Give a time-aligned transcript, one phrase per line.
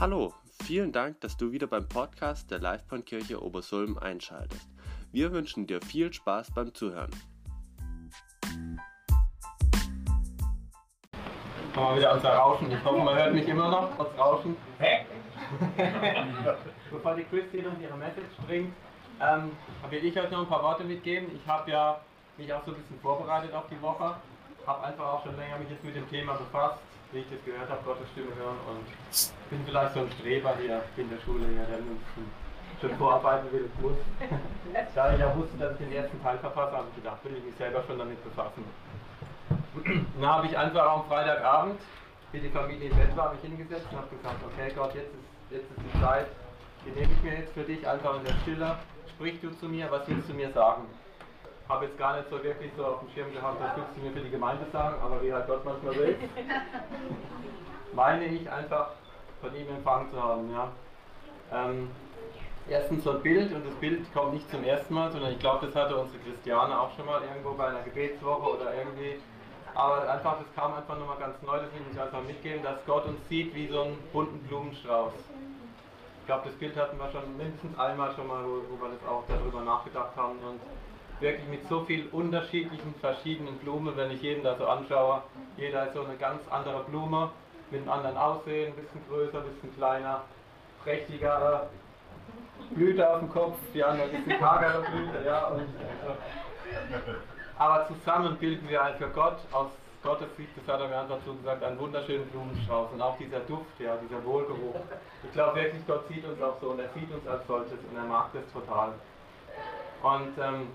[0.00, 0.32] Hallo,
[0.62, 4.68] vielen Dank, dass du wieder beim Podcast der Livebahnkirche Obersulm einschaltest.
[5.10, 7.10] Wir wünschen dir viel Spaß beim Zuhören.
[11.74, 12.70] Wir wieder unser Rauschen.
[12.70, 14.56] Ich hoffe, man hört mich immer noch, trotz Rauschen.
[14.78, 15.04] Hä?
[16.92, 18.72] Bevor die Christine und ihre Message bringt,
[19.20, 19.50] ähm,
[19.90, 21.28] will ich euch noch ein paar Worte mitgeben.
[21.34, 22.00] Ich habe ja
[22.36, 24.14] mich auch so ein bisschen vorbereitet auf die Woche.
[24.64, 26.78] Habe einfach auch schon länger mich jetzt mit dem Thema befasst
[27.12, 28.86] wie ich das gehört habe, Gottes Stimme hören und
[29.50, 31.80] bin vielleicht so ein Streber hier in der Schule, ja, der
[32.80, 33.96] schon vorarbeiten will, muss.
[34.94, 37.44] da ich ja wusste, dass ich den ersten Teil verfasse, habe ich gedacht, will ich
[37.44, 38.64] mich selber schon damit befassen.
[40.20, 41.80] Dann habe ich einfach am Freitagabend,
[42.32, 45.50] wie die Familie im Bett war, mich hingesetzt und habe gesagt, okay Gott, jetzt ist,
[45.50, 46.26] jetzt ist die Zeit,
[46.84, 48.76] die nehme ich mir jetzt für dich einfach in der Stille,
[49.08, 50.82] sprich du zu mir, was willst du mir sagen?
[51.68, 54.12] Habe jetzt gar nicht so wirklich so auf dem Schirm gehabt, das willst du mir
[54.12, 56.16] für die Gemeinde sagen, aber wie halt Gott manchmal will,
[57.92, 58.90] meine ich einfach
[59.40, 60.50] von ihm empfangen zu haben.
[60.52, 60.68] Ja.
[61.52, 61.90] Ähm,
[62.68, 65.66] erstens so ein Bild und das Bild kommt nicht zum ersten Mal, sondern ich glaube,
[65.66, 69.20] das hatte unsere Christiane auch schon mal irgendwo bei einer Gebetswoche oder irgendwie.
[69.74, 73.06] Aber einfach, das kam einfach nochmal ganz neu, das will ich einfach mitgeben, dass Gott
[73.06, 75.12] uns sieht wie so einen bunten Blumenstrauß.
[76.20, 79.08] Ich glaube, das Bild hatten wir schon mindestens einmal schon mal, wo, wo wir das
[79.08, 80.38] auch darüber nachgedacht haben.
[80.38, 80.60] Und
[81.20, 85.22] wirklich mit so vielen unterschiedlichen, verschiedenen Blumen, wenn ich jeden da so anschaue.
[85.56, 87.30] Jeder ist so eine ganz andere Blume,
[87.70, 90.22] mit einem anderen Aussehen, ein bisschen größer, ein bisschen kleiner,
[90.82, 91.68] prächtiger,
[92.70, 95.46] Blüte auf dem Kopf, die andere ein bisschen hagere Blüte, ja.
[95.46, 96.98] Und, äh,
[97.58, 99.68] aber zusammen bilden wir für Gott aus
[100.02, 103.40] Gottes Sicht, das hat er mir einfach so gesagt, einen wunderschönen Blumenstrauß und auch dieser
[103.40, 104.76] Duft, ja, dieser Wohlgeruch.
[105.24, 107.96] Ich glaube wirklich, Gott sieht uns auch so und er sieht uns als solches und
[107.96, 108.92] er mag das total.
[110.02, 110.68] Und ähm,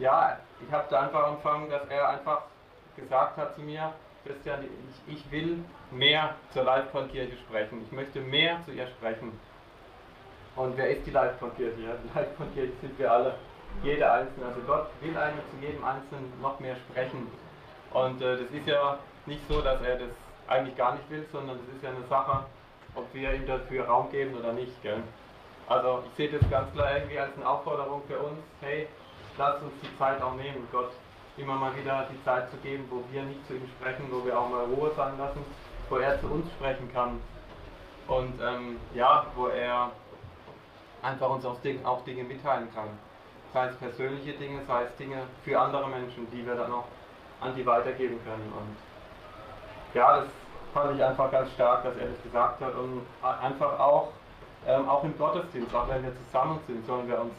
[0.00, 2.42] ja, ich habe da einfach angefangen, dass er einfach
[2.96, 3.92] gesagt hat zu mir,
[4.24, 4.64] Christian,
[5.06, 7.82] ich, ich will mehr zur Livecon-Kirche sprechen.
[7.86, 9.38] Ich möchte mehr zu ihr sprechen.
[10.56, 11.76] Und wer ist die Livecon-Kirche?
[11.76, 13.34] Die Livecon-Kirche sind wir alle,
[13.82, 14.46] jeder Einzelne.
[14.46, 17.30] Also Gott will eigentlich zu jedem Einzelnen noch mehr sprechen.
[17.92, 20.10] Und äh, das ist ja nicht so, dass er das
[20.48, 22.44] eigentlich gar nicht will, sondern es ist ja eine Sache,
[22.94, 24.82] ob wir ihm dafür Raum geben oder nicht.
[24.82, 25.02] Gell?
[25.68, 28.88] Also ich sehe das ganz klar irgendwie als eine Aufforderung für uns, hey,
[29.40, 30.92] lasst uns die Zeit auch nehmen, Gott
[31.36, 34.38] immer mal wieder die Zeit zu geben, wo wir nicht zu ihm sprechen, wo wir
[34.38, 35.42] auch mal Ruhe sein lassen,
[35.88, 37.20] wo er zu uns sprechen kann.
[38.06, 39.90] Und ähm, ja, wo er
[41.02, 42.88] einfach uns auch Dinge, auch Dinge mitteilen kann.
[43.54, 46.84] Sei es persönliche Dinge, sei es Dinge für andere Menschen, die wir dann auch
[47.40, 48.52] an die weitergeben können.
[48.52, 48.76] Und
[49.94, 50.28] ja, das
[50.74, 52.74] fand ich einfach ganz stark, dass er das gesagt hat.
[52.74, 54.08] Und einfach auch,
[54.66, 57.32] ähm, auch im Gottesdienst, auch wenn wir zusammen sind, sollen wir uns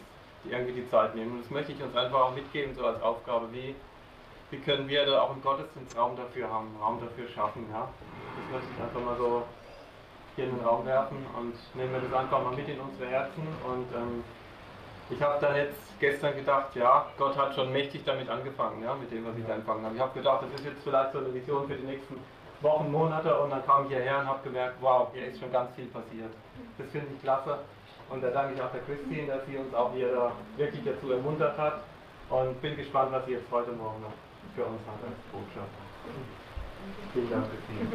[0.50, 1.34] irgendwie die Zeit nehmen.
[1.34, 3.76] Und das möchte ich uns einfach auch mitgeben, so als Aufgabe, wie,
[4.50, 7.66] wie können wir da auch im Gottesdienst Raum dafür haben, Raum dafür schaffen.
[7.72, 7.88] Ja?
[8.38, 9.44] Das möchte ich einfach mal so
[10.36, 13.48] hier in den Raum werfen und nehmen wir das einfach mal mit in unsere Herzen.
[13.68, 14.24] Und ähm,
[15.10, 19.12] ich habe dann jetzt gestern gedacht, ja, Gott hat schon mächtig damit angefangen, ja, mit
[19.12, 19.96] dem, was ich da angefangen habe.
[19.96, 22.16] Ich habe gedacht, das ist jetzt vielleicht so eine Vision für die nächsten
[22.62, 25.76] Wochen, Monate und dann kam ich hierher und habe gemerkt, wow, hier ist schon ganz
[25.76, 26.32] viel passiert.
[26.78, 27.58] Das finde ich klasse.
[28.12, 31.58] Und da danke ich auch der Christine, dass sie uns auch hier wirklich dazu ermuntert
[31.58, 31.84] hat.
[32.30, 34.12] Und bin gespannt, was sie jetzt heute Morgen noch
[34.54, 35.70] für uns hat als Botschaft.
[37.14, 37.88] Vielen Dank, Christine.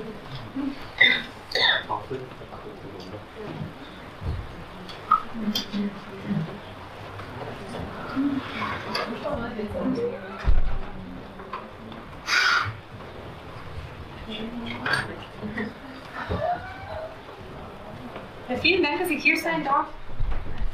[18.48, 19.86] Ja, vielen Dank, dass ich hier sein darf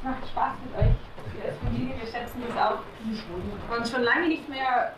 [0.02, 0.96] macht Spaß mit euch.
[1.34, 3.76] Wir als Familie, wir schätzen das auch.
[3.76, 4.92] Und schon lange nicht mehr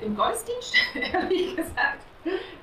[0.00, 2.02] im Gottesdienst, ehrlich gesagt.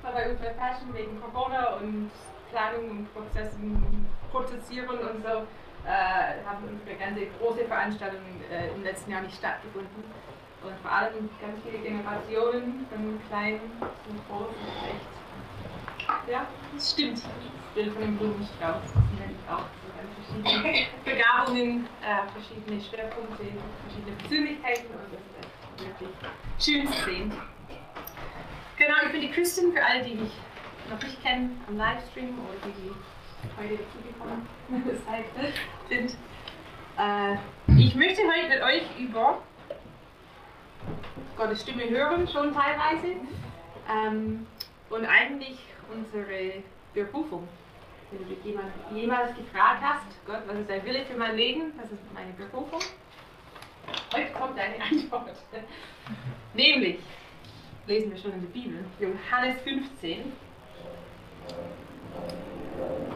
[0.02, 2.12] Weil wir uns verfaschen wegen Corona und
[2.52, 5.46] Planung und Prozessen, Prozessieren und so.
[5.86, 10.04] Äh, haben unsere ganze große Veranstaltungen äh, im letzten Jahr nicht stattgefunden.
[10.64, 13.60] Und vor allem ganz viele Generationen, von klein
[14.08, 14.48] zum groß,
[14.88, 15.14] echt.
[16.30, 17.18] Ja, das stimmt.
[17.18, 19.66] Das Bild von dem Blumenstrauß, das sind auch
[20.44, 23.44] verschiedene Begabungen, äh, verschiedene Schwerpunkte,
[23.88, 26.10] verschiedene Persönlichkeiten und das ist wirklich
[26.60, 27.32] schön zu sehen.
[28.78, 30.32] Genau, ich bin die Christin für alle, die mich
[30.90, 34.48] noch nicht kennen am Livestream oder die, die heute dazugekommen
[35.90, 36.18] sind.
[36.98, 37.38] Äh,
[37.80, 39.42] ich möchte heute mit euch über
[41.38, 43.16] Gottes Stimme hören, schon teilweise,
[43.90, 44.46] ähm,
[44.90, 45.58] und eigentlich
[45.96, 46.64] unsere
[46.94, 47.48] Berufung
[48.14, 51.74] wenn du dich jemand, jemals gefragt hast, Gott, was ist dein Wille für mein Leben?
[51.78, 52.80] Das ist meine Berufung.
[54.14, 55.36] Heute kommt deine Antwort.
[56.54, 57.00] Nämlich,
[57.88, 60.32] lesen wir schon in der Bibel, Johannes 15.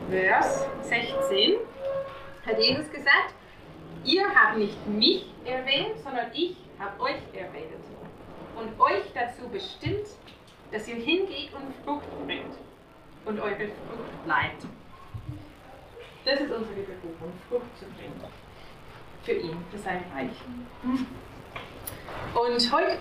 [0.09, 1.55] Vers 16
[2.45, 3.33] hat Jesus gesagt,
[4.03, 7.69] ihr habt nicht mich erwähnt, sondern ich habe euch erwählt
[8.55, 10.07] und euch dazu bestimmt,
[10.71, 12.55] dass ihr hingeht und Frucht bringt
[13.27, 14.65] und eure Frucht bleibt.
[16.25, 18.21] Das ist unsere Berufung, Frucht zu bringen.
[19.23, 20.31] Für ihn, für sein Reich.
[22.33, 22.97] Und heute,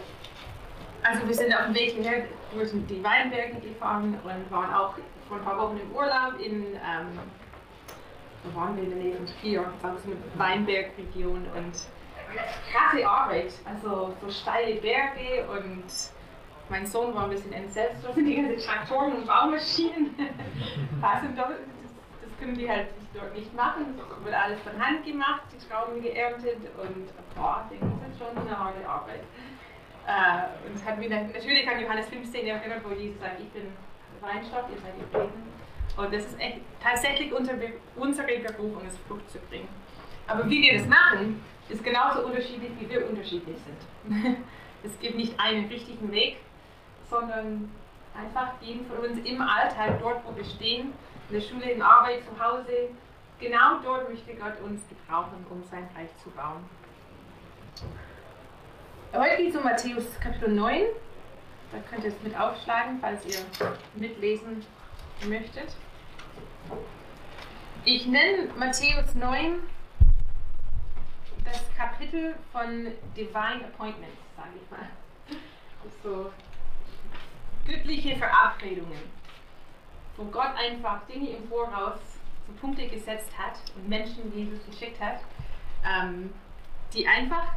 [1.03, 4.95] also wir sind auf dem Weg hierher durch die Weinberge gefahren und waren auch
[5.29, 7.19] vor ein paar Wochen im Urlaub in, ähm,
[8.45, 11.73] wo waren wir in der Nähe von Trier, das ist eine Weinbergregion und
[12.73, 15.85] krasse Arbeit, also so steile Berge und
[16.69, 20.15] mein Sohn war ein bisschen entsetzt durch die ganzen Traktoren und Baumaschinen.
[21.01, 21.49] also das,
[22.23, 26.03] das können die halt dort nicht machen, das wird alles von Hand gemacht, die Trauben
[26.03, 29.23] geerntet und boah, das ist schon eine harte Arbeit.
[30.07, 33.73] Äh, und es hat mich natürlich an Johannes 15 erinnert, wo Jesus sagt, ich bin
[34.21, 36.01] Weinstock, ihr seid die.
[36.01, 37.59] Und das ist echt, tatsächlich unsere,
[37.97, 39.69] unsere Berufung, es Frucht zu bringen.
[40.27, 44.37] Aber wie wir das machen, ist genauso unterschiedlich, wie wir unterschiedlich sind.
[44.85, 46.37] es gibt nicht einen richtigen Weg,
[47.11, 47.71] sondern
[48.17, 50.93] einfach jeden von uns im Alltag, dort wo wir stehen,
[51.29, 52.91] in der Schule, in der Arbeit, zu Hause,
[53.41, 56.65] genau dort möchte Gott uns gebrauchen, um sein Reich zu bauen.
[59.13, 60.83] Heute geht es um Matthäus Kapitel 9.
[61.73, 63.45] Da könnt ihr es mit aufschlagen, falls ihr
[63.95, 64.65] mitlesen
[65.27, 65.75] möchtet.
[67.85, 69.61] Ich nenne Matthäus 9
[71.45, 74.89] das Kapitel von Divine Appointments, sage ich mal.
[76.03, 76.33] So
[77.67, 79.01] göttliche Verabredungen,
[80.17, 81.99] wo Gott einfach Dinge im Voraus
[82.47, 85.21] zu Punkte gesetzt hat und Menschen Jesus geschickt hat,
[85.85, 86.33] ähm,
[86.95, 87.49] die einfach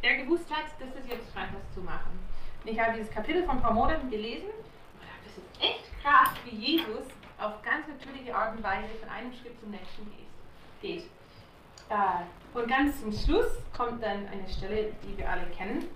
[0.00, 2.18] er gewusst hat, dass es jetzt dran ist zu machen.
[2.62, 6.02] Und ich habe dieses Kapitel von ein paar Monaten gelesen und dachte, das ist echt
[6.02, 7.06] krass, wie Jesus
[7.38, 10.10] auf ganz natürliche Art und Weise von einem Schritt zum nächsten
[10.80, 11.04] geht.
[11.88, 15.86] Äh, und ganz zum Schluss kommt dann eine Stelle, die wir alle kennen.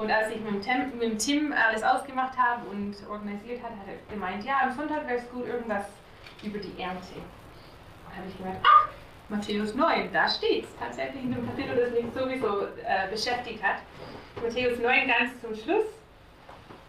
[0.00, 3.72] Und als ich mit dem, Tim, mit dem Tim alles ausgemacht habe und organisiert hat,
[3.72, 5.84] hat er gemeint, ja, am Sonntag wäre es gut, irgendwas
[6.42, 7.16] über die Ernte.
[8.06, 8.88] Und habe ich gemeint, ach,
[9.28, 13.76] Matthäus 9, da steht es tatsächlich in dem Kapitel, das mich sowieso äh, beschäftigt hat.
[14.42, 15.84] Matthäus 9 ganz zum Schluss.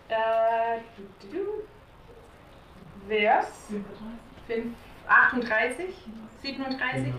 [0.07, 1.45] Äh, du, du, du.
[3.09, 3.67] Vers
[4.47, 4.73] 5,
[5.05, 5.85] 38,
[6.43, 7.13] 37.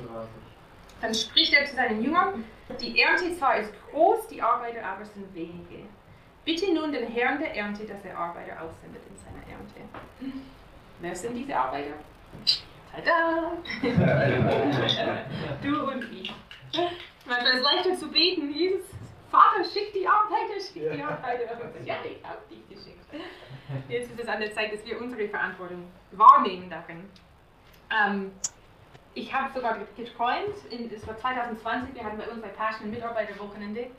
[1.02, 2.46] Dann spricht er zu seinen Jüngern,
[2.80, 5.84] die Ernte zwar ist groß, die Arbeiter aber sind wenige.
[6.44, 9.80] Bitte nun den Herrn der Ernte, dass er Arbeiter aussendet in seiner Ernte.
[11.00, 11.94] Wer sind diese Arbeiter?
[12.92, 13.52] Tada!
[15.62, 16.34] du und ich.
[17.26, 18.86] Manchmal ist es leichter zu beten, Jesus,
[19.30, 21.44] Vater, schick die Arbeiter, schick die Arbeiter.
[21.84, 22.98] Ja, ich habe dich geschickt.
[23.88, 27.08] Jetzt ist es an der Zeit, dass wir unsere Verantwortung wahrnehmen darin.
[27.90, 28.32] Ähm,
[29.14, 33.90] ich habe sogar geträumt, es war 2020, wir hatten bei uns bei Passion Mitarbeiterwochenende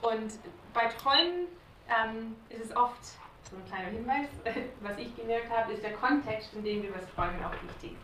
[0.00, 0.32] und
[0.72, 1.46] bei Träumen
[1.88, 3.02] ähm, ist es oft,
[3.50, 4.28] so ein kleiner Hinweis,
[4.80, 7.96] was ich gemerkt habe, ist der Kontext, in dem wir was träumen, auch wichtig.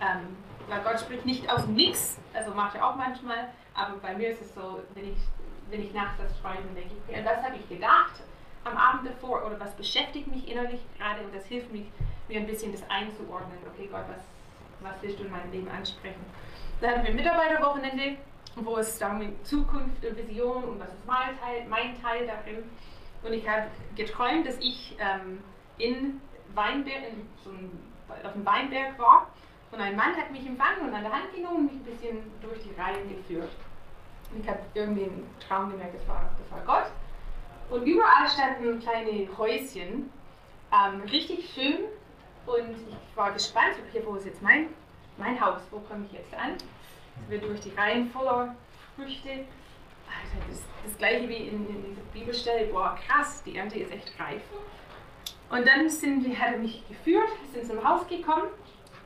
[0.00, 0.36] Ähm,
[0.68, 4.30] weil Gott spricht nicht aus dem Nix, also macht er auch manchmal, aber bei mir
[4.30, 5.18] ist es so, wenn ich,
[5.70, 8.20] wenn ich nachts das träume, denke ich, okay, das habe ich gedacht
[8.64, 11.84] am Abend davor oder was beschäftigt mich innerlich gerade und das hilft mir,
[12.28, 13.58] mir ein bisschen das einzuordnen.
[13.72, 14.22] Okay, Gott, was,
[14.82, 16.24] was willst du in meinem Leben ansprechen?
[16.80, 18.16] Dann hatten wir Mitarbeiterwochenende,
[18.56, 22.64] wo es darum Zukunft und Vision und was ist mein Teil, mein Teil darin.
[23.22, 25.42] Und ich habe geträumt, dass ich ähm,
[25.78, 26.20] in
[26.54, 27.70] Weinberg, in so einem,
[28.24, 29.28] auf dem Weinberg war
[29.70, 32.32] und ein Mann hat mich empfangen und an der Hand genommen und mich ein bisschen
[32.42, 33.50] durch die Reihen geführt.
[34.30, 36.90] Und ich habe irgendwie einen Traum gemerkt, das war, das war Gott.
[37.70, 40.10] Und überall standen kleine Häuschen,
[40.72, 41.84] ähm, richtig schön.
[42.46, 44.68] Und ich war gespannt, okay, wo ist jetzt mein,
[45.16, 45.60] mein Haus?
[45.70, 46.54] Wo komme ich jetzt an?
[46.54, 48.54] Es wird durch die Reihen voller
[48.96, 49.30] Früchte.
[49.30, 52.66] Alter, das, das gleiche wie in, in dieser Bibelstelle.
[52.66, 54.42] Boah, krass, die Ernte ist echt reif.
[55.50, 58.48] Und dann sind, hat er mich geführt, sind zum Haus gekommen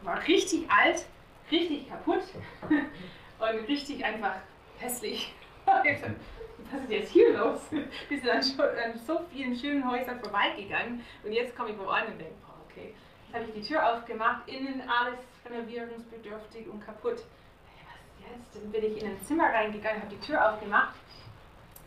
[0.07, 1.05] war richtig alt,
[1.50, 2.23] richtig kaputt
[2.71, 4.37] und richtig einfach
[4.78, 5.35] hässlich.
[5.66, 7.61] Was ist jetzt hier los?
[8.09, 12.19] Wir sind an, so vielen schönen Häusern vorbeigegangen und jetzt komme ich wo an und
[12.19, 12.35] denke,
[12.69, 12.95] okay.
[13.37, 17.16] Habe ich die Tür aufgemacht, innen alles renovierungsbedürftig und kaputt.
[17.19, 18.57] Was jetzt?
[18.57, 20.95] Dann bin ich in ein Zimmer reingegangen, habe die Tür aufgemacht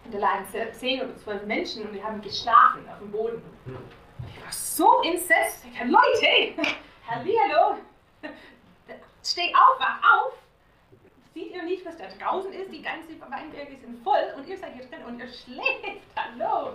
[0.06, 3.42] und da lagen zehn oder zwölf Menschen und die haben geschlafen auf dem Boden.
[4.28, 5.66] Ich war so entsetzt.
[5.66, 6.70] Ich dachte, Leute,
[7.08, 7.78] hallo,
[9.24, 10.34] Steh auf, wach auf!
[11.34, 12.72] Seht ihr nicht, was da draußen ist?
[12.72, 16.06] Die ganzen Weinberge sind voll und ihr seid hier drin und ihr schläft.
[16.16, 16.74] Hallo!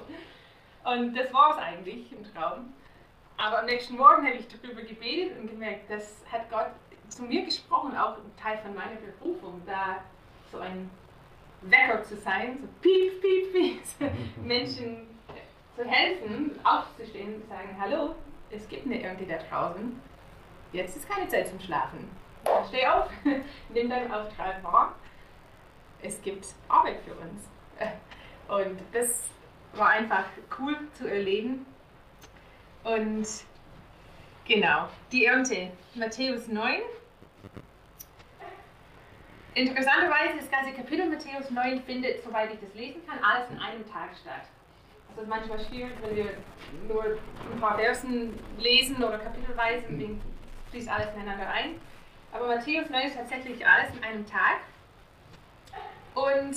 [0.85, 2.75] Und das war es eigentlich im Traum.
[3.45, 6.69] Aber am nächsten Morgen habe ich darüber gebetet und gemerkt, das hat Gott
[7.11, 9.99] zu mir gesprochen, auch ein Teil von meiner Berufung, da
[10.51, 10.89] so ein
[11.61, 13.83] Wecker zu sein, so piep, piep, piep,
[14.43, 15.19] Menschen
[15.77, 18.15] zu helfen, aufzustehen und zu sagen, hallo,
[18.51, 20.01] es gibt eine Ernte da draußen,
[20.73, 22.09] jetzt ist keine Zeit zum Schlafen.
[22.71, 23.11] Steh auf,
[23.69, 24.95] nimm deinen Auftrag wahr.
[26.01, 27.47] Es gibt Arbeit für uns.
[28.49, 29.25] Und das
[29.75, 30.25] war einfach
[30.59, 31.67] cool zu erleben.
[32.85, 33.27] Und
[34.47, 36.81] genau, die Ernte, Matthäus 9.
[39.55, 43.91] Interessanterweise, das ganze Kapitel Matthäus 9 findet, soweit ich das lesen kann, alles in einem
[43.91, 44.47] Tag statt.
[45.15, 46.37] Das ist manchmal schwierig, wenn wir
[46.89, 50.21] nur ein paar Versen lesen oder kapitelweise, dann
[50.71, 51.81] fließt alles ineinander ein.
[52.33, 54.59] Aber Matthäus 9 ist tatsächlich alles in einem Tag.
[56.15, 56.57] Und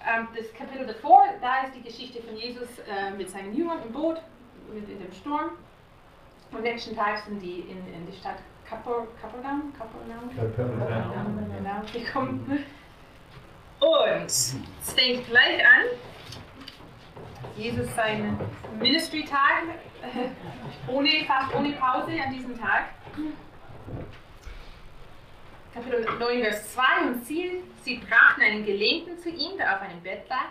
[0.00, 3.92] ähm, das Kapitel davor, da ist die Geschichte von Jesus äh, mit seinen Jüngern im
[3.92, 4.22] Boot,
[4.74, 5.50] mit in dem Sturm.
[6.52, 10.30] Am nächsten Tag sind die in, in die Stadt Kapernaum, Kapernaum, Kapernaum,
[11.56, 12.64] genau, gekommen.
[13.80, 15.84] Und es fängt gleich an,
[17.56, 18.38] Jesus seinen
[18.78, 19.64] Ministry-Tag,
[20.88, 22.88] ohne, fast ohne Pause an diesem Tag.
[25.72, 30.00] Kapitel 9, Vers 2 und sie, sie brachten einen Gelähmten zu ihm, der auf einem
[30.02, 30.48] Bett lag.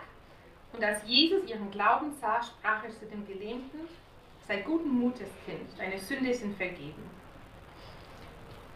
[0.72, 3.80] Und als Jesus ihren Glauben sah, sprach er zu dem Gelähmten,
[4.48, 7.02] sei guten Mutes, Kind, deine Sünde sind vergeben.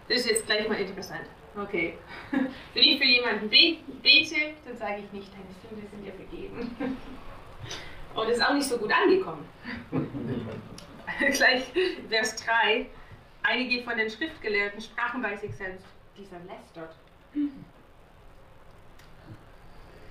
[0.08, 1.24] Das ist jetzt gleich mal interessant.
[1.56, 1.96] Okay.
[2.30, 6.76] Wenn ich für jemanden bete, dann sage ich nicht, deine Sünde sind dir vergeben.
[8.14, 9.48] Und das ist auch nicht so gut angekommen.
[11.32, 11.72] gleich
[12.10, 12.86] Vers 3.
[13.42, 15.86] Einige von den Schriftgelehrten sprachen bei sich selbst,
[16.16, 16.94] dieser lästert.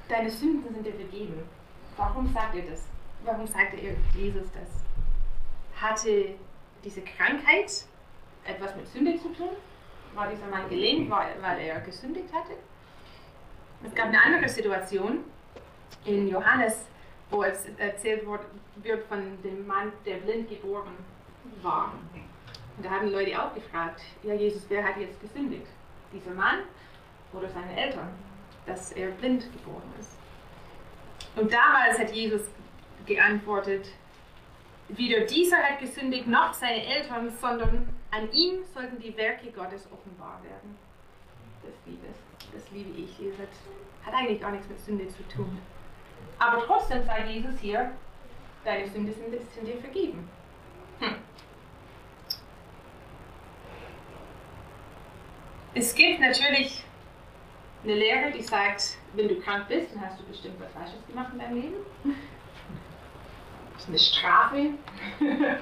[0.10, 1.44] Deine Sünden sind dir vergeben.
[1.96, 2.88] Warum sagt er das?
[3.24, 4.91] Warum sagte er Jesus das?
[5.82, 6.36] Hatte
[6.84, 7.86] diese Krankheit
[8.46, 9.50] etwas mit Sünde zu tun?
[10.14, 12.54] War dieser Mann gelähmt, weil er gesündigt hatte?
[13.84, 15.24] Es gab eine andere Situation
[16.06, 16.86] in Johannes,
[17.30, 18.26] wo es erzählt
[18.76, 20.94] wird von dem Mann, der blind geboren
[21.62, 21.94] war.
[22.78, 25.68] Und da haben Leute auch gefragt, ja Jesus, wer hat jetzt gesündigt?
[26.14, 26.60] dieser Mann
[27.34, 28.10] oder seine Eltern,
[28.66, 30.18] dass er blind geboren ist.
[31.36, 32.42] Und damals hat Jesus
[33.06, 33.88] geantwortet,
[34.98, 40.42] weder dieser hat gesündigt noch seine Eltern, sondern an ihm sollten die Werke Gottes offenbar
[40.44, 40.78] werden.
[41.64, 42.08] Das liebe,
[42.54, 43.18] das liebe ich.
[43.18, 43.40] Jesus
[44.06, 45.60] hat eigentlich gar nichts mit Sünde zu tun.
[46.40, 47.92] Aber trotzdem sagt Jesus hier,
[48.66, 50.28] deine Sünde sind, sind dir vergeben.
[51.00, 51.16] Hm.
[55.74, 56.84] Es gibt natürlich
[57.84, 61.30] eine Lehre, die sagt, wenn du krank bist, dann hast du bestimmt was Falsches gemacht
[61.34, 61.76] in deinem Leben.
[63.88, 64.70] Eine Strafe,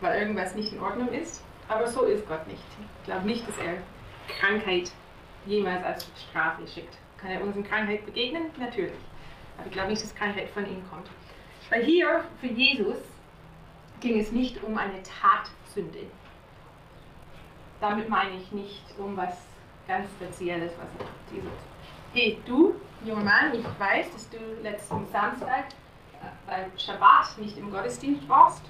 [0.00, 1.42] weil irgendwas nicht in Ordnung ist.
[1.68, 2.62] Aber so ist Gott nicht.
[3.00, 3.78] Ich glaube nicht, dass er
[4.38, 4.90] Krankheit
[5.46, 6.96] jemals als Strafe schickt.
[7.18, 8.50] Kann er uns in Krankheit begegnen?
[8.58, 8.92] Natürlich.
[9.56, 11.08] Aber ich glaube nicht, dass Krankheit von ihm kommt.
[11.70, 12.98] Weil hier für Jesus
[14.00, 16.06] ging es nicht um eine Tatsünde
[17.80, 19.34] damit meine ich nicht um was
[19.86, 21.50] ganz Spezielles, was dieses.
[22.12, 22.74] Hey, du,
[23.04, 25.66] junger Mann, ich weiß, dass du letzten Samstag
[26.46, 28.62] beim Schabbat nicht im Gottesdienst warst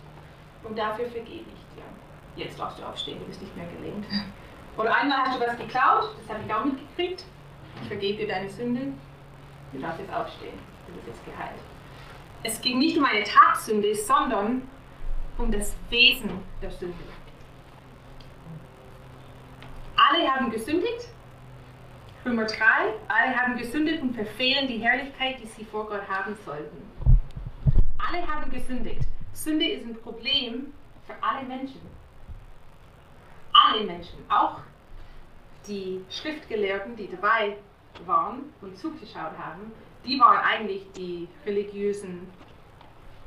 [0.62, 1.84] und dafür vergebe ich dir.
[2.36, 4.06] Jetzt darfst du aufstehen, du bist nicht mehr gelähmt.
[4.76, 7.24] Oder einmal hast du was geklaut, das habe ich auch mitgekriegt.
[7.82, 8.92] Ich vergebe dir deine Sünde.
[9.72, 11.60] Du darfst jetzt aufstehen, du bist jetzt geheilt.
[12.42, 14.68] Es ging nicht um eine Tatsünde, sondern
[15.38, 16.30] um das Wesen
[16.62, 16.94] der Sünde.
[19.96, 21.08] Alle haben gesündigt.
[22.24, 22.56] Römer 3.
[23.08, 26.85] Alle haben gesündigt und verfehlen die Herrlichkeit, die sie vor Gott haben sollten.
[28.06, 29.06] Alle haben gesündigt.
[29.32, 30.72] Sünde ist ein Problem
[31.06, 31.80] für alle Menschen.
[33.52, 34.60] Alle Menschen, auch
[35.66, 37.56] die Schriftgelehrten, die dabei
[38.04, 39.72] waren und zugeschaut haben,
[40.04, 42.28] die waren eigentlich die religiösen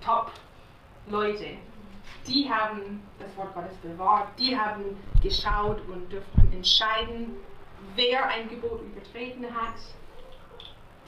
[0.01, 1.57] Top-Leute
[2.27, 7.37] die haben das Wort Gottes bewahrt, die haben geschaut und dürften entscheiden,
[7.95, 9.75] wer ein Gebot übertreten hat.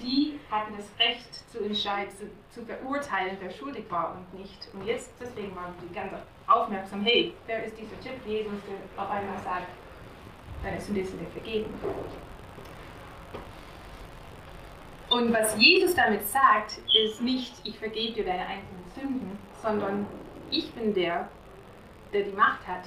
[0.01, 4.67] Die hatten das Recht zu entscheiden, zu, zu verurteilen, wer schuldig war und nicht.
[4.73, 6.11] Und jetzt, deswegen waren die ganz
[6.47, 9.67] aufmerksam, hey, wer ist dieser Typ Jesus, der auf einmal sagt,
[10.63, 11.73] deine Sünde sind dir vergeben.
[15.09, 20.07] Und was Jesus damit sagt, ist nicht, ich vergebe dir deine einzelnen Sünden, sondern
[20.49, 21.27] ich bin der,
[22.13, 22.85] der die Macht hat,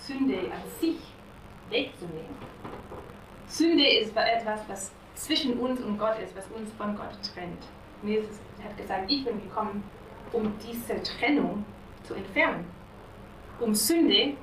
[0.00, 0.98] Sünde an sich
[1.68, 2.36] wegzunehmen.
[3.46, 7.64] Sünde ist etwas, was zwischen uns und Gott ist, was uns von Gott trennt.
[8.02, 9.82] Jesus hat gesagt, ich bin gekommen,
[10.32, 11.64] um diese Trennung
[12.04, 12.64] zu entfernen.
[13.60, 14.34] Um Sünde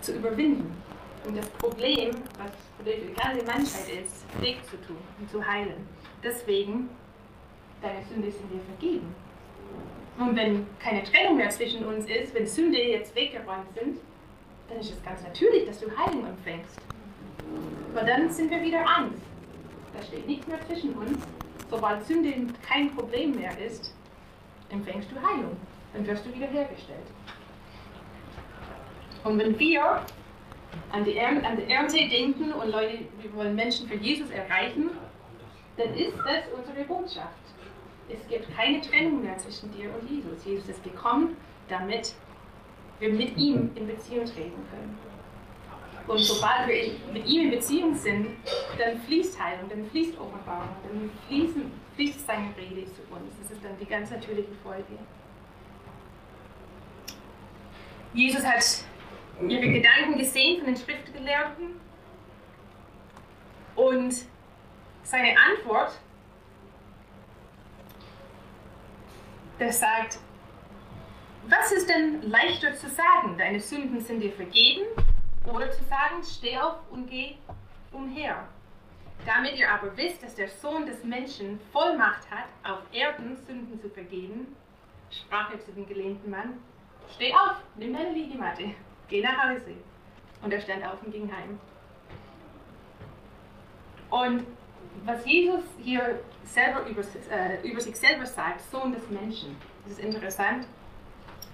[0.00, 0.74] zu überwinden
[1.26, 5.86] und das Problem, was für die ganze Menschheit ist, wegzutun und zu heilen.
[6.22, 6.88] Deswegen,
[7.82, 9.14] deine Sünde sind dir vergeben.
[10.18, 13.98] Und wenn keine Trennung mehr zwischen uns ist, wenn Sünde jetzt weggeräumt sind,
[14.68, 16.78] dann ist es ganz natürlich, dass du Heilung empfängst.
[17.94, 19.20] Aber dann sind wir wieder eins.
[19.94, 21.18] Da steht nichts mehr zwischen uns.
[21.70, 22.32] Sobald Sünde
[22.66, 23.94] kein Problem mehr ist,
[24.70, 25.56] empfängst du Heilung.
[25.92, 27.06] Dann wirst du wiederhergestellt.
[29.24, 30.02] Und wenn wir
[30.90, 34.90] an die, an die Ernte denken und Leute, wir wollen Menschen für Jesus erreichen,
[35.76, 37.28] dann ist das unsere Botschaft.
[38.08, 40.44] Es gibt keine Trennung mehr zwischen dir und Jesus.
[40.44, 41.36] Jesus ist gekommen,
[41.68, 42.14] damit
[42.98, 44.98] wir mit ihm in Beziehung treten können.
[46.06, 48.28] Und sobald wir mit ihm in Beziehung sind,
[48.78, 53.34] dann fließt Heilung, dann fließt Offenbarung, dann fließen, fließt seine Rede zu uns.
[53.40, 54.98] Das ist dann die ganz natürliche Folge.
[58.14, 58.84] Jesus hat
[59.48, 61.80] ihre Gedanken gesehen von den Schriftgelehrten
[63.76, 64.14] und
[65.02, 65.92] seine Antwort,
[69.58, 70.18] der sagt,
[71.48, 73.36] was ist denn leichter zu sagen?
[73.38, 74.84] Deine Sünden sind dir vergeben
[75.46, 77.36] oder zu sagen, steh auf und geh
[77.92, 78.48] umher.
[79.26, 83.88] Damit ihr aber wisst, dass der Sohn des Menschen Vollmacht hat, auf Erden Sünden zu
[83.88, 84.56] vergeben,
[85.10, 86.60] sprach er zu dem gelähmten Mann,
[87.14, 88.74] steh auf, nimm deine Liegematte,
[89.08, 89.74] geh nach Hause.
[90.42, 91.60] Und er stand auf und ging heim.
[94.10, 94.44] Und
[95.04, 100.00] was Jesus hier selber über, äh, über sich selber sagt, Sohn des Menschen, das ist
[100.00, 100.66] interessant.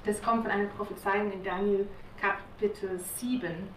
[0.04, 1.87] Das kommt von einer Prophezeiung in Daniel
[2.21, 3.69] Kapitel 7,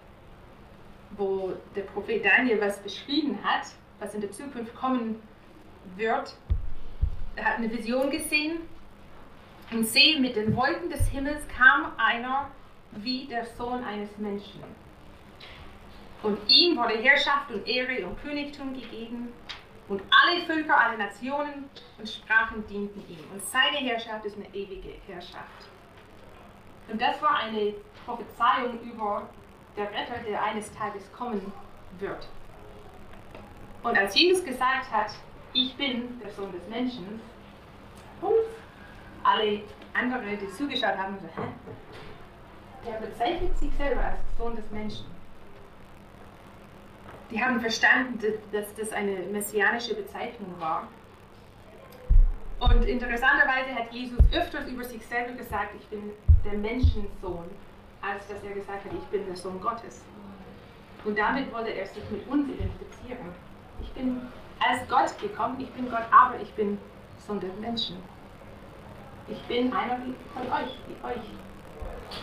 [1.12, 3.68] wo der Prophet Daniel was beschrieben hat,
[4.00, 5.22] was in der Zukunft kommen
[5.96, 6.36] wird.
[7.36, 8.62] Er hat eine Vision gesehen
[9.72, 12.50] und sehe, mit den Wolken des Himmels kam einer
[12.92, 14.64] wie der Sohn eines Menschen.
[16.24, 19.30] Und ihm wurde Herrschaft und Ehre und Königtum gegeben
[19.88, 23.24] und alle Völker, alle Nationen und Sprachen dienten ihm.
[23.34, 25.70] Und seine Herrschaft ist eine ewige Herrschaft.
[26.90, 27.74] Und das war eine
[28.06, 29.30] Prophezeiung über
[29.78, 31.52] der Retter, der eines Tages kommen
[32.00, 32.28] wird.
[33.84, 35.12] Und als Jesus gesagt hat,
[35.54, 37.22] ich bin der Sohn des Menschen,
[39.24, 39.62] alle
[39.94, 41.48] anderen, die zugeschaut haben, so, hä?
[42.86, 45.06] Der bezeichnet sich selber als Sohn des Menschen.
[47.30, 48.20] Die haben verstanden,
[48.52, 50.88] dass das eine messianische Bezeichnung war.
[52.62, 56.12] Und interessanterweise hat Jesus öfters über sich selber gesagt, ich bin
[56.46, 57.50] der Menschensohn,
[58.04, 60.04] als dass er gesagt hat, ich bin der Sohn Gottes.
[61.04, 63.34] Und damit wollte er sich mit uns identifizieren.
[63.82, 64.22] Ich bin
[64.60, 66.78] als Gott gekommen, ich bin Gott, aber ich bin
[67.18, 67.98] Sohn der Menschen.
[69.28, 69.98] Ich bin einer
[70.36, 71.26] von euch, wie euch.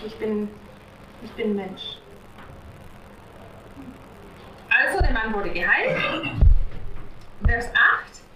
[0.07, 0.48] Ich bin,
[1.20, 1.98] ich bin Mensch.
[4.70, 5.96] Also der Mann wurde geheilt.
[7.44, 8.27] Vers 8.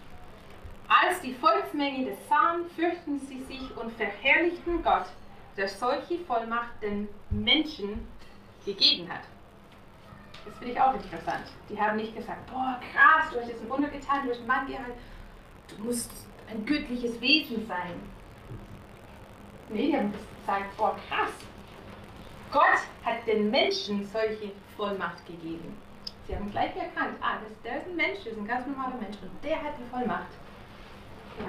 [1.00, 5.06] Als die Volksmenge des sahen, fürchten sie sich und verherrlichten Gott,
[5.56, 8.06] der solche Vollmacht den Menschen
[8.66, 9.22] gegeben hat.
[10.44, 11.44] Das finde ich auch interessant.
[11.70, 14.46] Die haben nicht gesagt, boah, krass, du hast jetzt ein Wunder getan, du hast einen
[14.46, 14.96] Mann geheilt,
[15.68, 16.10] du musst
[16.50, 17.94] ein göttliches Wesen sein.
[19.70, 21.32] Nee, die haben gesagt, boah, krass.
[22.50, 25.74] Gott hat den Menschen solche Vollmacht gegeben.
[26.26, 28.96] Sie haben gleich erkannt, ah, das, der ist ein Mensch, das ist ein ganz normaler
[28.96, 30.28] Mensch und der hat die Vollmacht,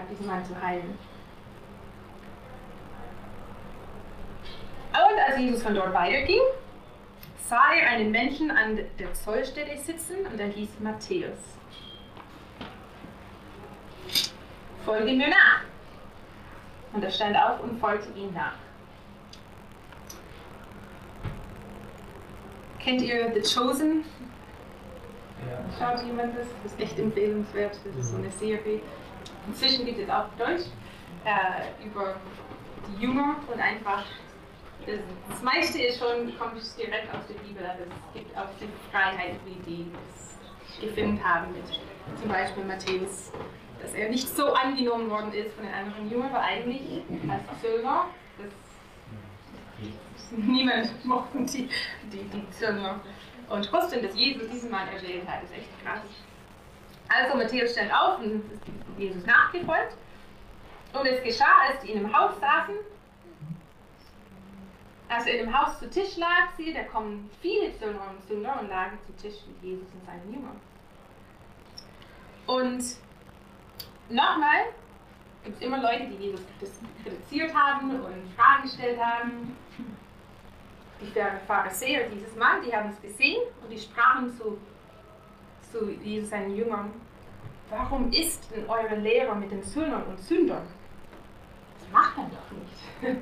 [0.09, 0.97] diesen Mann zu heilen.
[4.91, 6.41] Und als Jesus von dort weiterging,
[7.47, 11.37] sah er einen Menschen an der Zollstätte sitzen und er hieß Matthäus.
[14.85, 15.61] Folge mir nach.
[16.93, 18.53] Und er stand auf und folgte ihm nach.
[22.79, 24.03] Kennt ihr The Chosen?
[25.79, 26.47] Schaut jemand das?
[26.63, 27.77] Das ist echt empfehlenswert.
[27.85, 28.81] Das ist so eine Serie.
[29.47, 30.65] Inzwischen gibt es auch Deutsch
[31.25, 32.15] äh, über
[32.87, 34.03] die Jünger und einfach
[34.85, 38.67] das, das, meiste ist schon, kommt direkt aus der Bibel, aber es gibt auch die
[38.91, 41.63] Freiheit, wie die es gefilmt haben mit
[42.19, 43.31] zum Beispiel Matthäus,
[43.81, 48.07] dass er nicht so angenommen worden ist von den anderen Jüngern, weil eigentlich als Zöllner,
[50.31, 51.69] niemand mochte die,
[52.11, 52.99] die, die Zöllner
[53.49, 56.01] und trotzdem, dass Jesus diesen Mann erwählt hat, ist echt krass.
[57.15, 58.61] Also Matthäus stand auf und ist
[58.97, 59.95] Jesus nachgefolgt.
[60.93, 62.75] Und es geschah, als die in einem Haus saßen,
[65.09, 68.59] als er in dem Haus zu Tisch lag, siehe, da kommen viele Söhne und Sünder
[68.59, 70.59] und lagen zu Tisch mit Jesus und seinen Jüngern.
[72.47, 72.83] Und
[74.09, 74.65] nochmal
[75.43, 76.41] gibt es immer Leute, die Jesus
[77.03, 79.57] kritisiert haben und Fragen gestellt haben.
[81.01, 84.57] die Pharisäer dieses Mal, die haben es gesehen und die sprachen zu,
[85.71, 86.91] zu Jesus, seinen Jüngern,
[87.73, 90.67] warum ist denn eure Lehrer mit den Sündern und Sündern?
[91.79, 93.21] Das macht man doch nicht.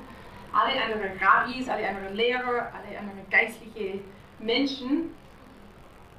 [0.52, 4.00] alle anderen Rabbis, alle anderen Lehrer, alle anderen geistliche
[4.38, 5.14] Menschen,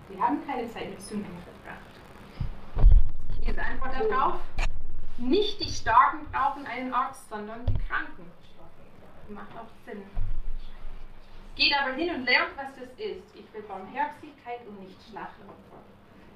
[0.10, 2.90] die haben keine Zeit mit Sündern verbracht.
[3.42, 4.40] Jetzt Antwort darauf,
[5.18, 8.32] nicht die Starken brauchen einen Arzt, sondern die Kranken.
[9.30, 10.04] Macht auch Sinn.
[11.56, 13.36] Geht aber hin und lernt, was das ist.
[13.36, 15.84] Ich will Barmherzigkeit und nicht Schlachtopfer.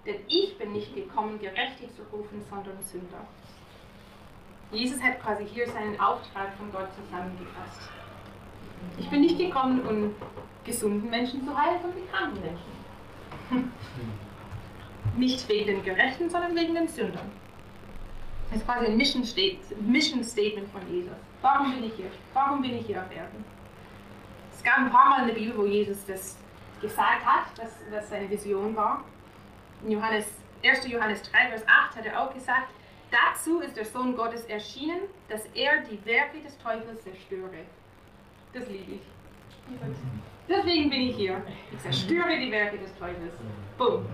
[0.07, 3.27] Denn ich bin nicht gekommen, Gerechtig zu rufen, sondern Sünder.
[4.71, 7.89] Jesus hat quasi hier seinen Auftrag von Gott zusammengefasst.
[8.97, 10.15] Ich bin nicht gekommen, um
[10.65, 13.71] gesunden Menschen zu heilen, sondern kranken Menschen.
[15.17, 17.31] Nicht wegen den Gerechten, sondern wegen den Sündern.
[18.49, 19.23] Das ist quasi ein Mission,
[19.81, 21.11] Mission Statement von Jesus.
[21.41, 22.11] Warum bin ich hier?
[22.33, 23.43] Warum bin ich hier auf Erden?
[24.53, 26.37] Es gab ein paar Mal in der Bibel, wo Jesus das
[26.81, 29.03] gesagt hat, dass das seine Vision war.
[29.85, 30.25] Johannes,
[30.63, 30.87] 1.
[30.87, 32.71] Johannes 3, Vers 8 hat er auch gesagt,
[33.11, 37.65] dazu ist der Sohn Gottes erschienen, dass er die Werke des Teufels zerstöre.
[38.53, 39.01] Das liebe ich.
[40.49, 41.41] Deswegen bin ich hier.
[41.71, 43.33] Ich zerstöre die Werke des Teufels.
[43.77, 44.05] Boom.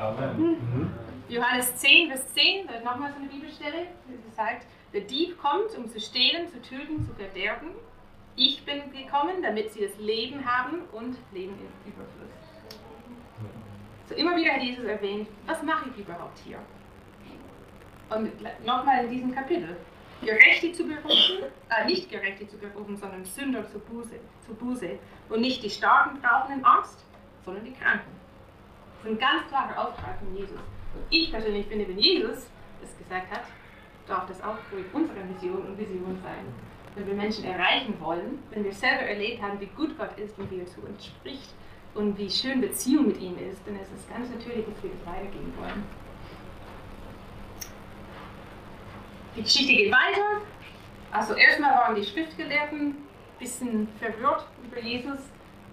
[0.00, 0.90] Amen.
[1.28, 5.76] Johannes 10, Vers 10, da ist nochmal so eine Bibelstelle, die sagt, der Dieb kommt,
[5.76, 7.68] um zu stehlen, zu töten, zu verderben.
[8.36, 12.41] Ich bin gekommen, damit sie das Leben haben und Leben im Überfluss.
[14.12, 16.58] So immer wieder hat Jesus erwähnt, was mache ich überhaupt hier?
[18.10, 18.30] Und
[18.66, 19.74] nochmal in diesem Kapitel.
[20.20, 24.98] Gerechte zu berufen, äh, nicht Gerechte zu berufen, sondern Sünder zu Buße, zu Buße.
[25.30, 27.06] Und nicht die Starken brauchen einen Arzt,
[27.42, 28.10] sondern die Kranken.
[29.02, 30.58] Das ist ein ganz klarer Auftrag von Jesus.
[30.58, 32.50] Und ich persönlich finde, wenn Jesus
[32.82, 33.44] das gesagt hat,
[34.06, 36.44] darf das auch ruhig unsere Mission und Vision sein.
[36.94, 40.50] Wenn wir Menschen erreichen wollen, wenn wir selber erlebt haben, wie gut Gott ist und
[40.50, 41.54] wie er zu uns spricht
[41.94, 45.52] und wie schön Beziehung mit ihm ist, ist es ganz natürlich, dass wir das weitergeben
[45.58, 45.84] wollen.
[49.36, 50.42] Die Geschichte geht weiter.
[51.10, 52.96] Also erstmal waren die Schriftgelehrten ein
[53.38, 55.18] bisschen verwirrt über Jesus.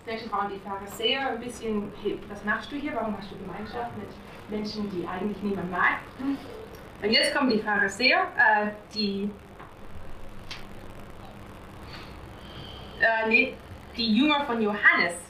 [0.05, 2.95] Nächstes waren die Pharisäer ein bisschen, hey, was machst du hier?
[2.95, 4.09] Warum hast du Gemeinschaft mit
[4.49, 5.99] Menschen, die eigentlich niemand mag?
[6.19, 9.29] Und jetzt kommen die Pharisäer, äh, die,
[12.99, 13.53] äh,
[13.95, 15.28] die Jünger von Johannes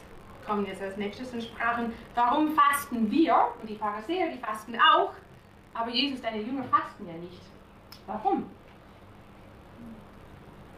[0.49, 3.49] kommen jetzt als nächstes und sprachen, warum fasten wir?
[3.61, 5.13] Und die Pharisäer, die fasten auch,
[5.73, 7.41] aber Jesus, deine Jünger fasten ja nicht.
[8.07, 8.49] Warum?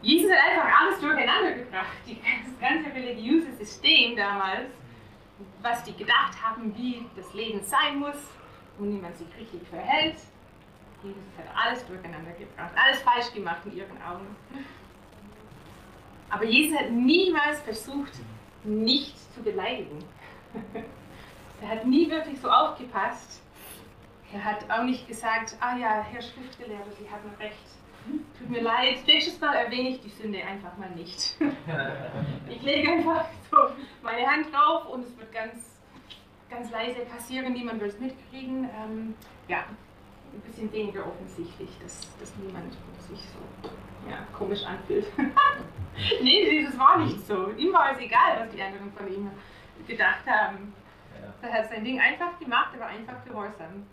[0.02, 4.68] Jesus hat einfach alles durcheinander gebracht, das ganze religiöse System damals,
[5.62, 8.16] was die gedacht haben, wie das Leben sein muss
[8.78, 10.16] und wie man sich richtig verhält.
[11.02, 14.36] Jesus hat alles durcheinander gebracht, alles falsch gemacht in ihren Augen.
[16.30, 18.12] Aber Jesus hat niemals versucht,
[18.64, 19.98] nicht zu beleidigen.
[21.62, 23.40] er hat nie wirklich so aufgepasst.
[24.32, 27.56] Er hat auch nicht gesagt, ah ja, Herr Schriftgelehrter, Sie haben recht.
[28.38, 31.36] Tut mir leid, nächstes Mal erwähne ich die Sünde einfach mal nicht.
[32.48, 33.56] ich lege einfach so
[34.02, 35.80] meine Hand drauf und es wird ganz,
[36.50, 38.64] ganz leise passieren, niemand wird es mitkriegen.
[38.64, 39.14] Ähm,
[39.46, 39.64] ja,
[40.32, 43.68] ein bisschen weniger offensichtlich, dass, dass niemand sich so
[44.08, 45.06] ja, komisch anfühlt.
[46.22, 47.50] nee, das war nicht so.
[47.52, 49.30] Ihm war es egal, was die anderen von ihm
[49.86, 50.74] gedacht haben.
[51.20, 51.48] Ja.
[51.48, 53.86] Er hat sein Ding einfach gemacht, er war einfach gehorsam.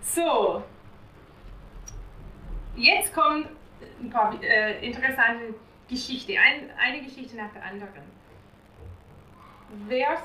[0.00, 0.62] So,
[2.74, 3.46] jetzt kommen
[4.00, 5.54] ein paar äh, interessante
[5.88, 8.18] Geschichten, ein, eine Geschichte nach der anderen.
[9.86, 10.22] Vers,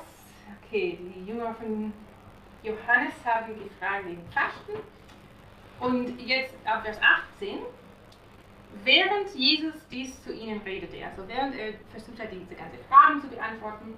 [0.62, 1.92] okay, die Jünger von
[2.62, 4.72] Johannes haben gefragt wegen Fasten.
[5.84, 6.98] Und jetzt ab Vers
[7.36, 7.58] 18,
[8.84, 13.28] während Jesus dies zu ihnen redete, also während er versucht hat, diese ganzen Fragen zu
[13.28, 13.94] beantworten,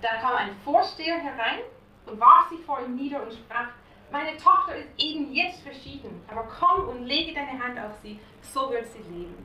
[0.00, 1.58] da kam ein Vorsteher herein
[2.06, 3.70] und warf sich vor ihm nieder und sprach,
[4.12, 8.70] meine Tochter ist eben jetzt verschieden, aber komm und lege deine Hand auf sie, so
[8.70, 9.44] wird sie leben.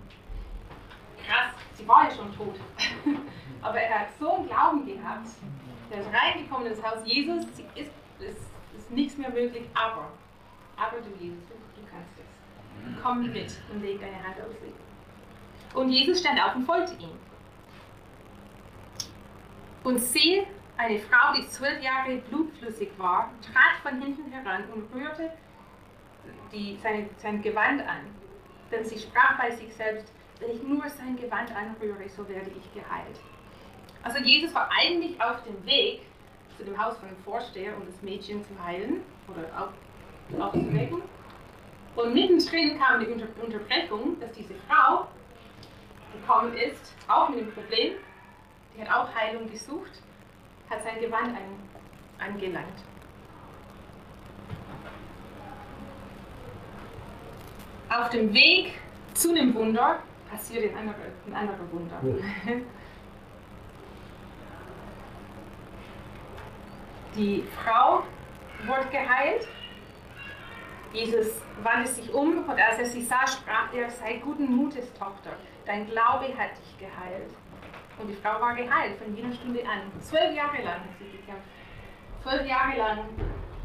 [1.25, 2.55] Krass, sie war ja schon tot.
[3.63, 5.27] aber er hat so einen Glauben gehabt,
[5.89, 10.11] er ist reingekommen ins Haus Jesus, ist, ist, ist nichts mehr möglich, aber,
[10.77, 13.01] aber du Jesus, du, kannst es.
[13.01, 15.77] Komm mit und leg deine Hand auf sie.
[15.77, 17.17] Und Jesus stand auf und folgte ihm.
[19.83, 20.45] Und siehe,
[20.77, 25.31] eine Frau, die zwölf Jahre blutflüssig war, trat von hinten heran und rührte
[26.51, 28.01] die, seine, sein Gewand an.
[28.71, 32.73] Denn sie sprach bei sich selbst, wenn ich nur sein Gewand anrühre, so werde ich
[32.73, 33.19] geheilt.
[34.03, 36.01] Also Jesus war eigentlich auf dem Weg
[36.57, 39.47] zu dem Haus von dem Vorsteher, um das Mädchen zu heilen oder
[40.39, 41.01] aufzuwecken.
[41.95, 45.07] Und mittendrin kam die Unter Unterbrechung, dass diese Frau
[46.11, 47.93] gekommen ist, auch mit dem Problem,
[48.75, 50.01] die hat auch Heilung gesucht,
[50.69, 52.83] hat sein Gewand an, angelangt.
[57.89, 58.73] Auf dem Weg
[59.13, 61.99] zu einem Wunder passiert ein anderer, ein anderer Wunder.
[62.03, 62.55] Ja.
[67.15, 68.03] Die Frau
[68.65, 69.47] wurde geheilt.
[70.93, 75.31] Jesus wandte sich um und als er sie sah, sprach er, sei guten Mutes, Tochter,
[75.65, 77.33] dein Glaube hat dich geheilt.
[77.97, 79.91] Und die Frau war geheilt von jener Stunde an.
[79.99, 81.47] Zwölf Jahre lang hat sie gekämpft.
[82.21, 82.99] Zwölf Jahre lang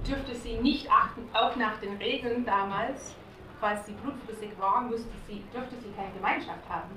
[0.07, 3.15] dürfte sie nicht achten, auch nach den Regeln damals,
[3.61, 6.91] falls sie blutflüssig war, musste sie, dürfte sie keine Gemeinschaft haben.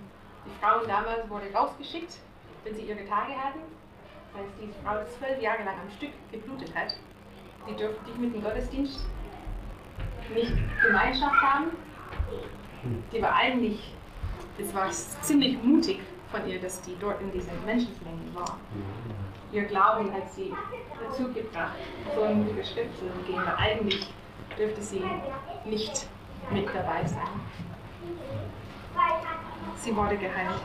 [0.46, 2.20] Die Frauen damals wurden rausgeschickt,
[2.63, 3.60] wenn sie ihre Tage hatten.
[4.34, 6.96] Heißt, diese Frau zwölf Jahre lang am Stück geblutet hat.
[7.67, 9.06] Sie dürfte nicht mit dem Gottesdienst
[10.34, 11.68] nicht Gemeinschaft haben.
[13.12, 13.94] Die war eigentlich,
[14.58, 16.00] es war ziemlich mutig
[16.32, 18.58] von ihr, dass die dort in diesen Menschenmengen war.
[19.52, 20.54] Ihr Glauben hat sie
[21.04, 21.76] dazu gebracht,
[22.16, 24.08] so ein mutige Schritt zu gehen, weil eigentlich
[24.58, 25.04] dürfte sie
[25.66, 26.08] nicht
[26.52, 27.28] mit dabei sein.
[29.78, 30.62] Sie wurde geheilt.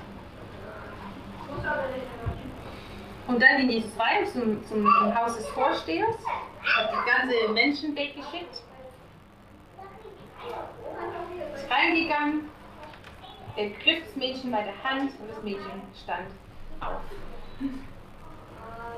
[3.27, 6.17] Und dann ging Jesus weiter zum, zum, zum Haus des Vorstehers,
[6.63, 8.63] hat die ganze Menschen weggeschickt,
[11.55, 12.51] ist reingegangen,
[13.57, 16.29] er griff das Mädchen bei der Hand und das Mädchen stand
[16.81, 17.01] auf.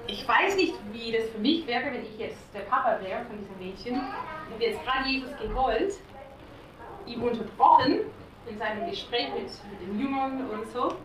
[0.07, 3.39] Ich weiß nicht, wie das für mich wäre, wenn ich jetzt der Papa wäre von
[3.39, 4.01] diesem Mädchen.
[4.51, 5.95] Hätte jetzt gerade Jesus gewollt,
[7.07, 8.01] ihm unterbrochen
[8.49, 10.97] in seinem Gespräch mit, mit den Jüngern und so.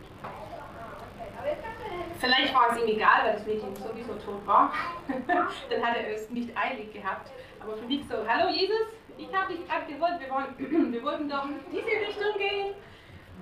[2.18, 4.72] Vielleicht war es ihm egal, weil das Mädchen sowieso tot war.
[5.26, 7.30] Dann hat er es nicht eilig gehabt.
[7.60, 11.28] Aber für mich so, hallo Jesus, ich habe dich gerade gewollt, wir, wollen, wir wollten
[11.28, 12.74] doch in diese Richtung gehen.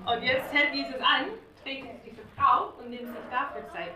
[0.05, 1.27] Und jetzt hält Jesus an,
[1.63, 3.93] trägt diese Frau und nimmt sich dafür Zeit.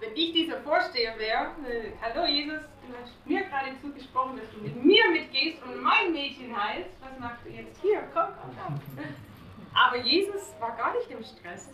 [0.00, 4.60] Wenn ich dieser Vorsteher wäre, äh, hallo Jesus, du hast mir gerade zugesprochen, dass du
[4.60, 8.02] mit mir mitgehst und mein Mädchen heilst, was machst du jetzt hier?
[8.12, 8.80] Komm, komm, komm.
[9.72, 11.72] Aber Jesus war gar nicht im Stress.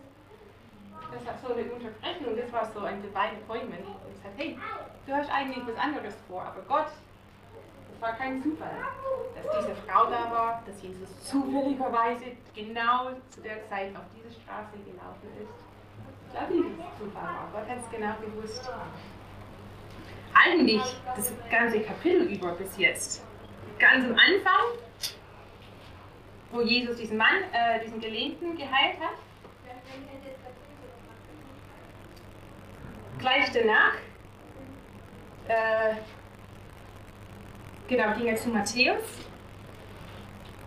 [1.13, 3.87] Das hat so eine Unterbrechung, das war so ein Divine Appointment.
[3.87, 4.59] Und gesagt, hey,
[5.07, 6.93] du hast eigentlich was anderes vor, aber Gott
[8.01, 8.71] war kein Zufall,
[9.35, 14.79] dass diese Frau da war, dass Jesus zufälligerweise genau zu der Zeit auf diese Straße
[14.85, 15.65] gelaufen ist.
[16.27, 17.49] Ich glaube nicht, dass es Zufall war.
[17.53, 18.71] Gott hat es genau gewusst.
[20.33, 20.83] Eigentlich
[21.17, 23.25] das ganze Kapitel über bis jetzt.
[23.79, 24.79] Ganz am Anfang,
[26.53, 29.17] wo Jesus diesen Mann, äh, diesen Gelähmten geheilt hat.
[33.19, 33.95] Gleich danach
[35.49, 35.97] äh,
[37.91, 39.03] Genau, ging er zu Matthäus.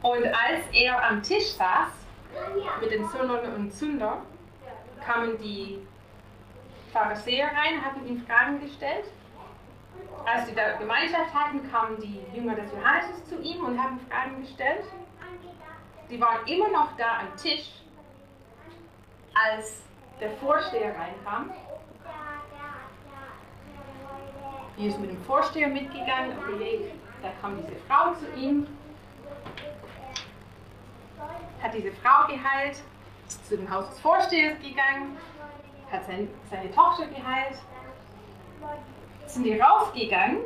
[0.01, 1.87] Und als er am Tisch saß
[2.81, 4.23] mit den Sündern und Sünder,
[5.05, 5.79] kamen die
[6.91, 9.05] Pharisäer rein, hatten ihm Fragen gestellt.
[10.25, 14.41] Als sie da Gemeinschaft hatten, kamen die Jünger des Johannes zu ihm und haben Fragen
[14.41, 14.83] gestellt.
[16.09, 17.69] Sie waren immer noch da am Tisch,
[19.33, 19.81] als
[20.19, 21.51] der Vorsteher reinkam.
[24.77, 26.91] Die ist mit dem Vorsteher mitgegangen, okay,
[27.23, 28.67] da kam diese Frau zu ihm,
[31.61, 32.83] hat diese Frau geheilt,
[33.27, 35.17] ist zu dem Haus des Vorstehers gegangen,
[35.89, 37.57] hat sein, seine Tochter geheilt,
[39.25, 40.39] sind die rausgegangen.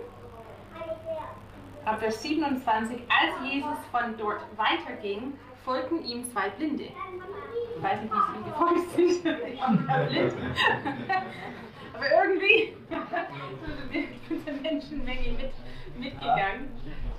[1.86, 5.34] Ab Vers 27, als Jesus von dort weiterging,
[5.66, 6.84] folgten ihm zwei Blinde.
[6.84, 9.08] Ich weiß nicht, wie sie ihm gefolgt sind.
[9.48, 10.34] Ich bin blind.
[11.94, 12.76] Aber irgendwie
[14.30, 15.52] sind die Menschenmenge mit
[16.00, 16.70] mitgegangen.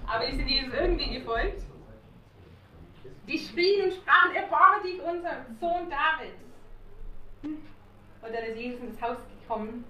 [0.07, 1.63] Aber die sind Jesus irgendwie gefolgt.
[3.27, 6.35] Die schrien und sprachen, erbarme dich unser Sohn David.
[7.43, 9.85] Und dann ist Jesus in das Haus gekommen,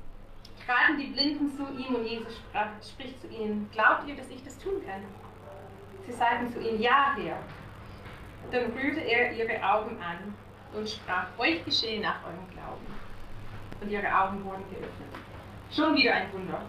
[0.67, 4.43] traten die Blinden zu ihm und Jesus sprach, spricht zu ihnen, glaubt ihr, dass ich
[4.43, 5.03] das tun kann?
[6.07, 7.39] Sie sagten zu ihm, ja, Herr.
[8.51, 10.35] Dann rührte er ihre Augen an
[10.75, 12.87] und sprach, euch geschehe nach eurem Glauben.
[13.81, 15.09] Und ihre Augen wurden geöffnet.
[15.71, 16.61] Schon wieder ein Wunder.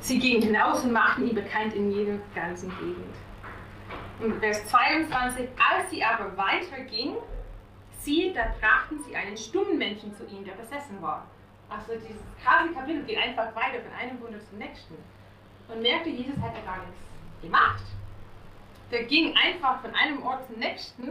[0.00, 3.14] Sie gingen hinaus und machten ihn bekannt in jeder ganzen Gegend.
[4.20, 7.16] Und Vers 22, als sie aber weiterging,
[8.00, 11.26] siehe, da brachten sie einen stummen Menschen zu ihm, der besessen war.
[11.68, 14.94] Also dieses krasse Kapitel geht einfach weiter von einem Wunder zum nächsten.
[15.68, 17.00] Und merkte, Jesus hat ja gar nichts
[17.42, 17.82] gemacht.
[18.90, 21.10] Der ging einfach von einem Ort zum nächsten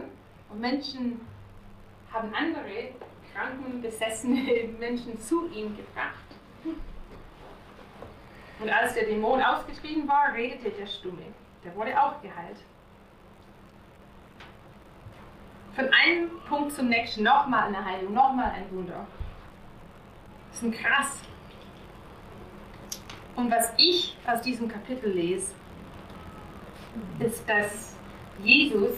[0.50, 1.20] und Menschen
[2.12, 2.90] haben andere
[3.32, 6.14] kranken, besessene Menschen zu ihm gebracht.
[8.60, 11.22] Und als der Dämon ausgetrieben war, redete der Stumme.
[11.64, 12.58] Der wurde auch geheilt.
[15.74, 19.06] Von einem Punkt zum nächsten, nochmal eine Heilung, nochmal ein Wunder.
[20.50, 21.20] Das ist krass.
[23.36, 25.54] Und was ich aus diesem Kapitel lese,
[27.20, 27.94] ist, dass
[28.42, 28.96] Jesus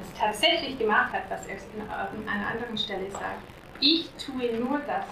[0.00, 1.56] es tatsächlich gemacht hat, was er
[1.88, 3.42] an einer anderen Stelle sagt.
[3.78, 5.04] Ich tue nur das,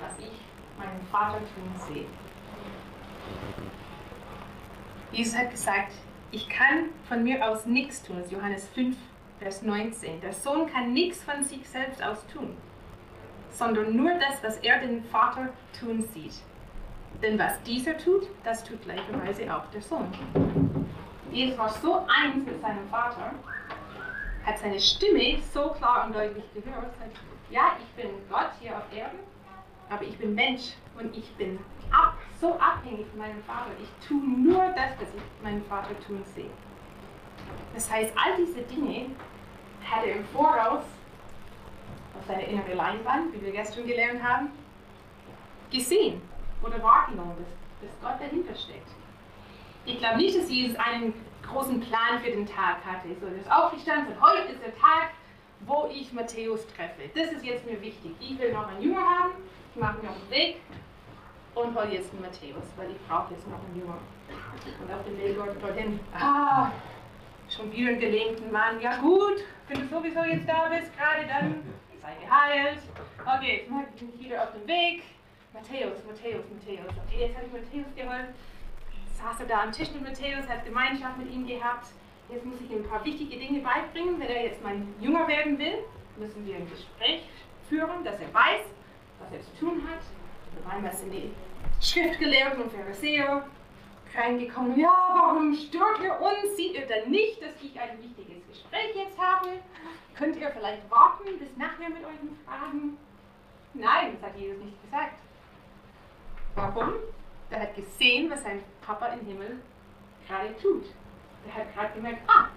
[0.00, 0.32] was ich
[0.78, 2.06] meinen Vater tun sehe.
[5.12, 5.92] Jesus hat gesagt,
[6.32, 8.16] ich kann von mir aus nichts tun.
[8.16, 8.96] Das ist Johannes 5,
[9.38, 10.20] Vers 19.
[10.20, 12.56] Der Sohn kann nichts von sich selbst aus tun,
[13.50, 16.34] sondern nur das, was er den Vater tun sieht.
[17.22, 20.12] Denn was dieser tut, das tut gleicherweise auch der Sohn.
[21.30, 23.30] Jesus war so eins mit seinem Vater,
[24.44, 26.92] hat seine Stimme so klar und deutlich gehört,
[27.50, 29.18] ja, ich bin Gott hier auf Erden,
[29.88, 31.58] aber ich bin Mensch und ich bin
[31.92, 33.70] ab, so abhängig von meinem Vater.
[33.80, 36.50] Ich tue nur das, was ich meinen Vater tun sehe.
[37.74, 39.06] Das heißt, all diese Dinge
[39.84, 40.84] hat er im Voraus
[42.16, 44.50] auf seiner inneren Leinwand, wie wir gestern gelernt haben,
[45.70, 46.22] gesehen
[46.62, 48.88] oder wahrgenommen, dass, dass Gott dahinter steckt.
[49.84, 51.12] Ich glaube nicht, dass Jesus einen
[51.46, 53.08] großen Plan für den Tag hatte.
[53.20, 55.10] So, das aufgestanden und heute ist der Tag,
[55.66, 57.10] wo ich Matthäus treffe.
[57.14, 58.12] Das ist jetzt mir wichtig.
[58.20, 59.32] Ich will noch einen Jünger haben,
[59.74, 60.56] ich mache mir auf den Weg
[61.54, 63.98] und hole jetzt einen Matthäus, weil ich brauche jetzt noch einen Jünger.
[64.80, 66.70] Und auf dem Weg dorthin, ah,
[67.48, 68.80] schon wieder einen gelähmten Mann.
[68.80, 71.62] Ja gut, wenn du sowieso jetzt da bist, gerade dann
[72.00, 72.78] sei geheilt.
[73.20, 75.02] Okay, jetzt mache ich wieder auf den Weg.
[75.52, 76.92] Matthäus, Matthäus, Matthäus.
[77.06, 78.34] Okay, jetzt habe ich Matthäus geholt.
[79.14, 81.86] Saß er da am Tisch mit Matthäus, hat Gemeinschaft mit ihm gehabt.
[82.28, 84.18] Jetzt muss ich ihm ein paar wichtige Dinge beibringen.
[84.18, 85.84] Wenn er jetzt mein Jünger werden will,
[86.16, 87.22] müssen wir ein Gespräch
[87.68, 88.66] führen, dass er weiß,
[89.20, 90.00] was er zu tun hat.
[90.68, 91.32] Einmal sind die
[91.80, 93.44] Schriftgelehrten und Pharisäer
[94.16, 94.78] reingekommen.
[94.78, 96.56] Ja, warum stört ihr uns?
[96.56, 99.48] Sieht ihr denn nicht, dass ich ein wichtiges Gespräch jetzt habe?
[100.14, 102.96] Könnt ihr vielleicht warten bis nachher mit euren Fragen?
[103.74, 105.14] Nein, das hat Jesus nicht gesagt.
[106.54, 106.92] Warum?
[107.50, 109.58] Er hat gesehen, was sein Papa im Himmel
[110.28, 110.84] gerade tut.
[111.46, 112.48] Er hat gerade gemerkt, ah,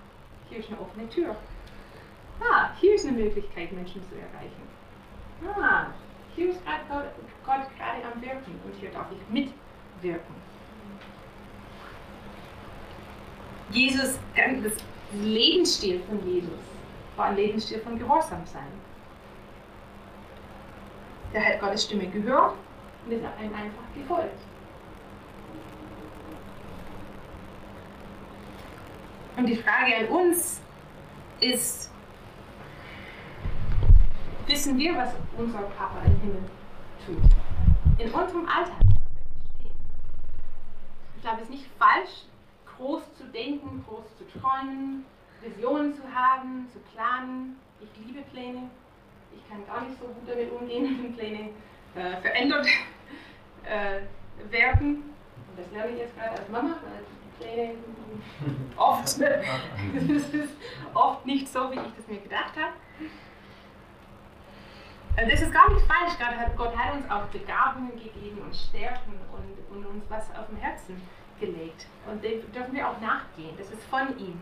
[0.49, 1.35] hier ist eine offene Tür.
[2.39, 5.59] Ah, hier ist eine Möglichkeit, Menschen zu erreichen.
[5.59, 5.87] Ah,
[6.35, 7.11] hier ist gerade
[7.47, 10.35] Gott, gerade am Wirken und hier darf ich mitwirken.
[13.71, 14.73] Jesus, das
[15.13, 16.59] Lebensstil von Jesus
[17.15, 18.67] war ein Lebensstil von Gehorsam sein.
[21.31, 22.55] Er hat Gottes Stimme gehört
[23.05, 24.39] und ist einem einfach gefolgt.
[29.37, 30.61] Und die Frage an uns
[31.39, 31.91] ist,
[34.47, 36.43] wissen wir, was unser Papa im Himmel
[37.05, 37.36] tut?
[37.97, 38.75] In unserem Alltag.
[41.15, 42.25] Ich glaube, es ist nicht falsch,
[42.77, 45.03] groß zu denken, groß zu träumen,
[45.41, 47.57] Visionen zu haben, zu planen.
[47.81, 48.69] Ich liebe Pläne.
[49.35, 51.49] Ich kann gar nicht so gut damit umgehen, wenn Pläne
[51.95, 52.67] äh, verändert
[53.63, 54.01] äh,
[54.51, 55.15] werden.
[55.49, 57.03] Und das lerne ich jetzt gerade als Mama, weil
[57.39, 57.73] Pläne
[58.77, 59.03] oft,
[59.97, 60.53] es ist
[60.93, 62.73] oft nicht so, wie ich das mir gedacht habe.
[65.17, 66.13] Also das ist gar nicht falsch,
[66.55, 71.01] Gott hat uns auch Begabungen gegeben und Stärken und, und uns was auf dem Herzen
[71.39, 71.87] gelegt.
[72.09, 74.39] Und dem dürfen wir auch nachgehen, das ist von ihm.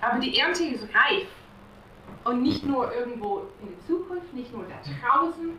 [0.00, 1.26] Aber die Ernte ist reif.
[2.24, 5.58] Und nicht nur irgendwo in der Zukunft, nicht nur da draußen,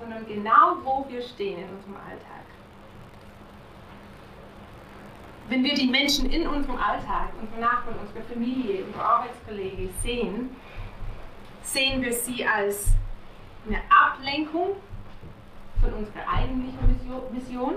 [0.00, 2.38] sondern genau wo wir stehen in unserem Alltag
[5.48, 10.50] wenn wir die Menschen in unserem Alltag, unsere Nachbarn, unsere Familie, unsere Arbeitskollegen sehen,
[11.72, 12.86] sehen wir sie als
[13.66, 14.76] eine Ablenkung
[15.80, 17.74] von unserer eigentlichen Mission?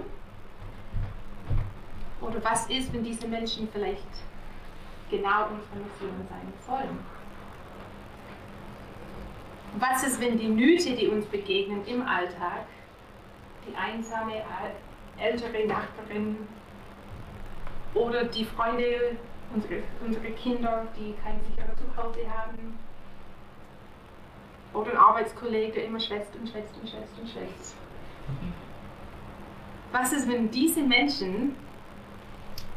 [2.22, 4.08] Oder was ist, wenn diese Menschen vielleicht
[5.10, 7.00] genau unsere Mission sein sollen?
[9.80, 12.66] Was ist, wenn die Nöte, die uns begegnen im Alltag,
[13.68, 14.44] die einsame
[15.18, 16.38] ältere Nachbarin
[17.94, 19.18] oder die Freunde,
[19.54, 22.78] unsere, unsere Kinder, die kein sicheres Zuhause haben.
[24.74, 27.76] Oder ein Arbeitskollege, immer schwätzt und schwätzt und schwätzt und schwätzt.
[29.92, 31.56] Was ist, wenn diese Menschen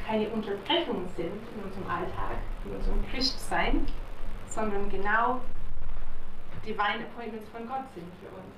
[0.06, 3.86] keine Unterbrechung sind in unserem Alltag, in unserem Christsein,
[4.48, 5.40] sondern genau
[6.66, 8.54] Divine Appointments von Gott sind für uns?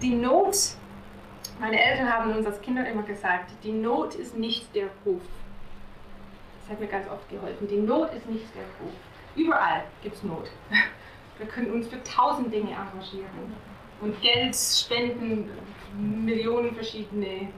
[0.00, 0.76] Die Not
[1.60, 5.22] meine Eltern haben uns als Kinder immer gesagt, die Not ist nicht der Ruf.
[6.60, 7.68] Das hat mir ganz oft geholfen.
[7.68, 8.94] Die Not ist nicht der Ruf.
[9.36, 10.50] Überall gibt es Not.
[11.38, 13.56] Wir können uns für tausend Dinge engagieren
[14.00, 15.50] und Geld spenden,
[15.96, 17.48] Millionen verschiedene,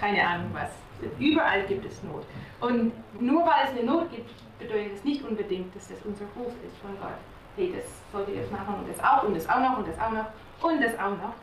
[0.00, 0.70] keine Ahnung was.
[1.18, 2.24] Überall gibt es Not.
[2.60, 6.52] Und nur weil es eine Not gibt, bedeutet es nicht unbedingt, dass das unser Ruf
[6.66, 7.18] ist von Gott.
[7.56, 9.98] Hey, das sollt ihr jetzt machen und das auch und das auch noch und das
[9.98, 10.26] auch noch
[10.62, 11.34] und das auch noch.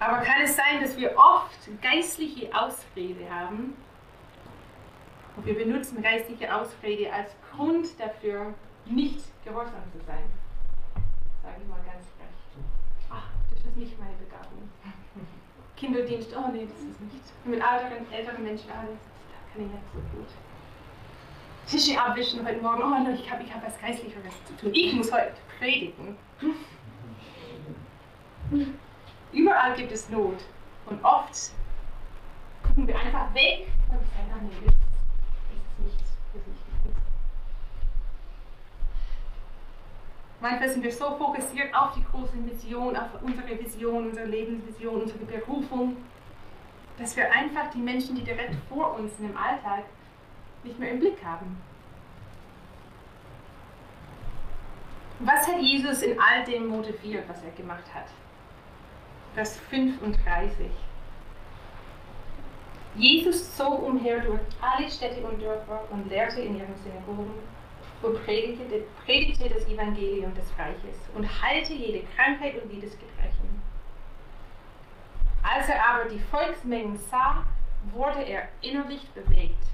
[0.00, 3.76] Aber kann es sein, dass wir oft geistliche Ausrede haben?
[5.38, 8.54] Und wir benutzen geistliche Ausrede als Grund dafür,
[8.86, 10.24] nicht gehorsam zu sein.
[11.44, 12.66] Sage ich mal ganz frech.
[13.08, 14.68] Ach, das ist nicht meine Begabung.
[15.76, 17.22] Kinderdienst, oh nee, das ist nicht.
[17.44, 18.98] Mit älteren, älteren Menschen, ah, das,
[19.30, 20.26] das kann ich nicht so gut.
[21.68, 24.72] Tische abwischen heute Morgen, oh no, ich habe ich hab was Geistlicheres zu tun.
[24.74, 26.16] Ich muss heute predigen.
[29.32, 30.40] Überall gibt es Not.
[30.86, 31.52] Und oft
[32.64, 34.87] gucken wir einfach weg und sagen, ah, nee,
[40.40, 45.24] Manchmal sind wir so fokussiert auf die große Mission, auf unsere Vision, unsere Lebensvision, unsere
[45.24, 45.96] Berufung,
[46.96, 49.84] dass wir einfach die Menschen, die direkt vor uns sind im Alltag,
[50.62, 51.60] nicht mehr im Blick haben.
[55.20, 58.06] Was hat Jesus in all dem motiviert, was er gemacht hat?
[59.34, 60.70] Vers 35.
[62.98, 67.30] Jesus zog umher durch alle Städte und Dörfer und lehrte in ihren Synagogen
[68.02, 73.62] und predigte, predigte das Evangelium des Reiches und heilte jede Krankheit und jedes Gebrechen.
[75.44, 77.44] Als er aber die Volksmengen sah,
[77.92, 79.64] wurde er innerlich bewegt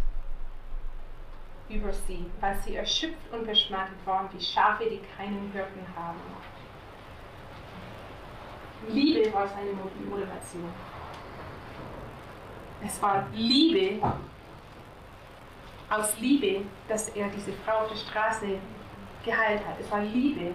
[1.71, 6.21] über sie, weil sie erschöpft und verschmattet waren, wie Schafe, die keinen Hirten haben.
[8.89, 10.69] Liebe war seine Motivation.
[12.87, 13.99] Es war Liebe,
[15.89, 18.59] aus Liebe, dass er diese Frau auf der Straße
[19.25, 19.81] geheilt hat.
[19.81, 20.55] Es war Liebe,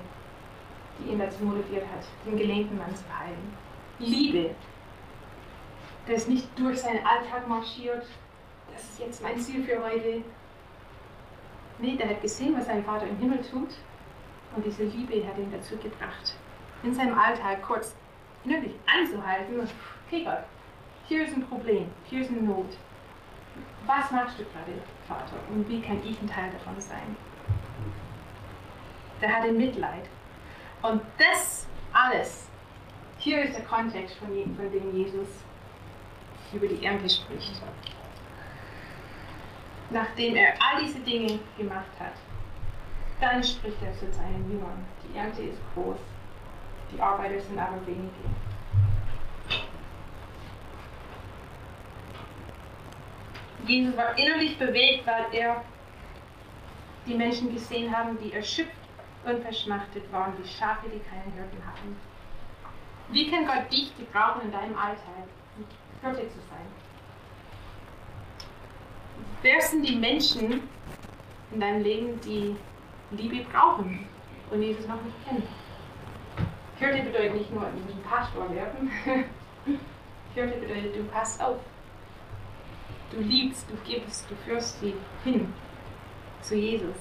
[0.99, 3.53] die ihn dazu motiviert hat, den gelähmten Mann zu heilen.
[3.99, 4.51] Liebe,
[6.07, 8.05] der ist nicht durch seinen Alltag marschiert,
[8.73, 10.23] das ist jetzt mein Ziel für heute.
[11.79, 13.69] Nee, der hat gesehen, was sein Vater im Himmel tut
[14.55, 16.35] und diese Liebe hat ihn dazu gebracht,
[16.83, 17.95] in seinem Alltag kurz
[18.43, 19.69] innerlich anzuhalten und,
[20.07, 20.43] okay Gott,
[21.09, 22.77] hier ist ein Problem, hier ist eine Not.
[23.87, 25.37] Was machst du gerade, Vater?
[25.49, 27.15] Und wie kann ich ein Teil davon sein?
[29.19, 30.07] Der hatte Mitleid.
[30.83, 32.47] Und das alles,
[33.17, 35.27] hier ist der Kontext, von, dem Jesus
[36.53, 37.59] über die Ernte spricht.
[39.89, 42.13] Nachdem er all diese Dinge gemacht hat,
[43.19, 44.85] dann spricht er zu seinen Jüngern.
[45.03, 45.97] Die Ernte ist groß,
[46.93, 48.29] die Arbeiter sind aber wenige.
[53.69, 55.63] Jesus war innerlich bewegt, weil er
[57.05, 58.71] die Menschen gesehen haben, die erschöpft
[59.23, 61.95] und verschmachtet waren, wie Schafe, die keinen Hirten haben.
[63.09, 65.27] Wie kann Gott dich gebrauchen in deinem Alltag,
[66.01, 66.65] Hirte zu sein?
[69.43, 70.67] Wer sind die Menschen
[71.51, 72.55] in deinem Leben, die
[73.11, 74.07] Liebe brauchen
[74.49, 75.47] und Jesus noch nicht kennen?
[76.79, 78.91] Hirte bedeutet nicht nur, ein Pastor werden.
[80.33, 81.57] Hirte bedeutet, du passt auf.
[83.11, 84.93] Du liebst, du gibst, du führst sie
[85.23, 85.51] hin
[86.41, 86.95] zu Jesus.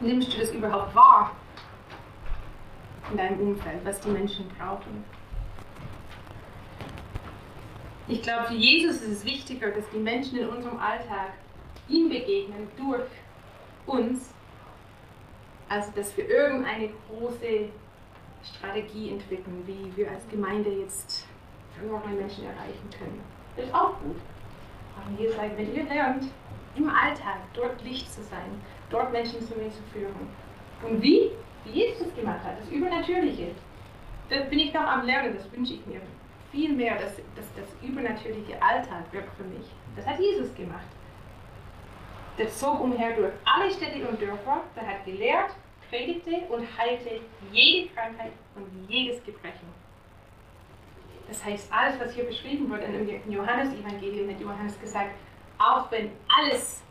[0.00, 1.36] Nimmst du das überhaupt wahr
[3.10, 5.04] in deinem Umfeld, was die Menschen brauchen?
[8.08, 11.32] Ich glaube, für Jesus ist es wichtiger, dass die Menschen in unserem Alltag
[11.88, 13.08] ihm begegnen durch
[13.86, 14.32] uns,
[15.68, 17.68] als dass wir irgendeine große
[18.44, 21.26] Strategie entwickeln, wie wir als Gemeinde jetzt
[21.76, 23.20] verlorene Menschen erreichen können.
[23.56, 24.16] Das ist auch gut.
[24.96, 26.24] Aber hier sagt, wenn ihr lernt,
[26.76, 30.28] im Alltag dort Licht zu sein, dort Menschen zu mir zu führen.
[30.82, 31.30] Und wie?
[31.64, 33.48] Wie Jesus es gemacht hat, das Übernatürliche.
[34.28, 36.00] Da bin ich noch am Lernen, das wünsche ich mir
[36.50, 39.66] viel mehr, dass, dass das übernatürliche Alltag wird für mich.
[39.94, 40.86] Das hat Jesus gemacht.
[42.38, 45.50] Der zog umher durch alle Städte und Dörfer, der hat gelehrt,
[45.88, 47.20] predigte und heilte
[47.50, 49.68] jede Krankheit und jedes Gebrechen.
[51.28, 55.10] Das heißt, alles, was hier beschrieben wird im Johannes-Evangelium, hat Johannes gesagt,
[55.58, 56.82] auch wenn alles,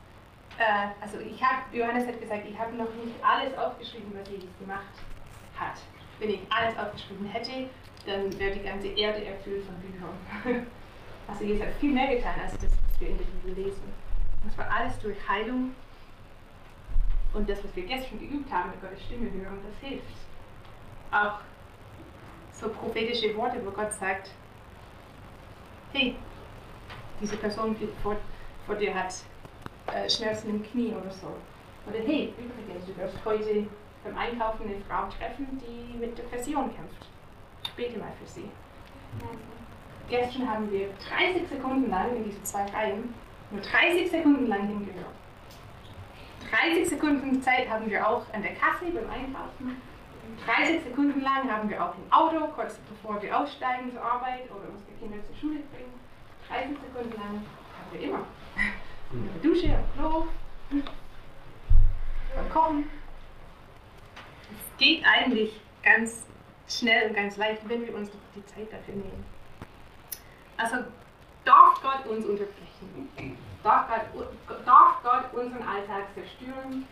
[0.58, 4.50] äh, also ich habe, Johannes hat gesagt, ich habe noch nicht alles aufgeschrieben, was Jesus
[4.60, 4.84] gemacht
[5.58, 5.80] hat.
[6.20, 7.70] Wenn ich alles aufgeschrieben hätte,
[8.06, 10.68] dann wäre die ganze Erde erfüllt von Büchern.
[11.28, 13.82] Also Jesus hat viel mehr getan, als das, was wir in der Bibel lesen.
[14.46, 15.74] Das war alles durch Heilung
[17.34, 20.06] und das, was wir gestern geübt haben, mit Gottes Stimme hören, das hilft.
[21.12, 21.40] Auch
[22.60, 24.32] so prophetische Worte, wo Gott sagt,
[25.92, 26.16] hey,
[27.20, 28.16] diese Person vor,
[28.66, 29.14] vor dir hat
[29.94, 31.28] äh, Schmerzen im Knie oder so.
[31.88, 33.68] Oder hey, übrigens, du wirst heute
[34.04, 37.08] beim Einkaufen eine Frau treffen, die mit Depression kämpft.
[37.76, 38.50] Bete mal für sie.
[40.10, 43.14] Gestern haben wir 30 Sekunden lang in diese zwei Reihen,
[43.52, 45.16] nur 30 Sekunden lang hingehört.
[46.52, 49.82] 30 Sekunden Zeit haben wir auch an der Kasse beim Einkaufen.
[50.46, 54.70] 30 Sekunden lang haben wir auch im Auto, kurz bevor wir aussteigen zur Arbeit oder
[54.70, 55.94] unsere Kinder zur Schule bringen.
[56.48, 57.42] 30 Sekunden lang
[57.78, 58.20] haben wir immer.
[59.12, 60.28] In der Dusche, am Klo,
[62.36, 62.90] beim Kochen.
[64.52, 66.26] Es geht eigentlich ganz
[66.68, 69.26] schnell und ganz leicht, wenn wir uns die Zeit dafür nehmen.
[70.58, 70.78] Also
[71.44, 73.38] darf Gott uns unterbrechen?
[73.64, 76.88] Darf Gott, darf Gott unseren Alltag zerstören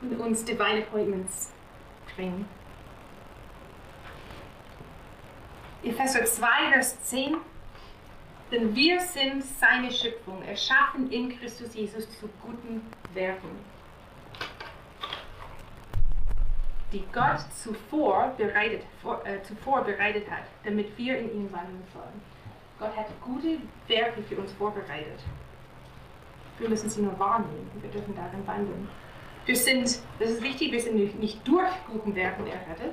[0.00, 1.52] und uns Divine Appointments
[2.14, 2.46] bringen?
[5.82, 7.36] Epheser 2, Vers 10.
[8.50, 12.82] Denn wir sind seine Schöpfung, erschaffen in Christus Jesus zu guten
[13.12, 13.50] Werken
[16.92, 22.22] die Gott zuvor bereitet, vor, äh, zuvor bereitet hat, damit wir in ihm wandeln sollen.
[22.78, 25.20] Gott hat gute Werke für uns vorbereitet.
[26.58, 28.88] Wir müssen sie nur wahrnehmen wir dürfen darin wandeln.
[29.48, 32.92] Wir sind, das ist wichtig, wir sind nicht durch guten Werken errettet.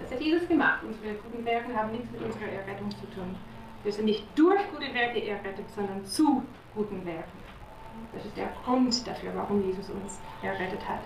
[0.00, 0.80] Das hat Jesus gemacht.
[0.82, 3.36] Unsere guten Werke haben nichts mit unserer Errettung zu tun.
[3.84, 6.42] Wir sind nicht durch gute Werke errettet, sondern zu
[6.74, 7.30] guten Werken.
[8.12, 11.02] Das ist der Grund dafür, warum Jesus uns errettet hat.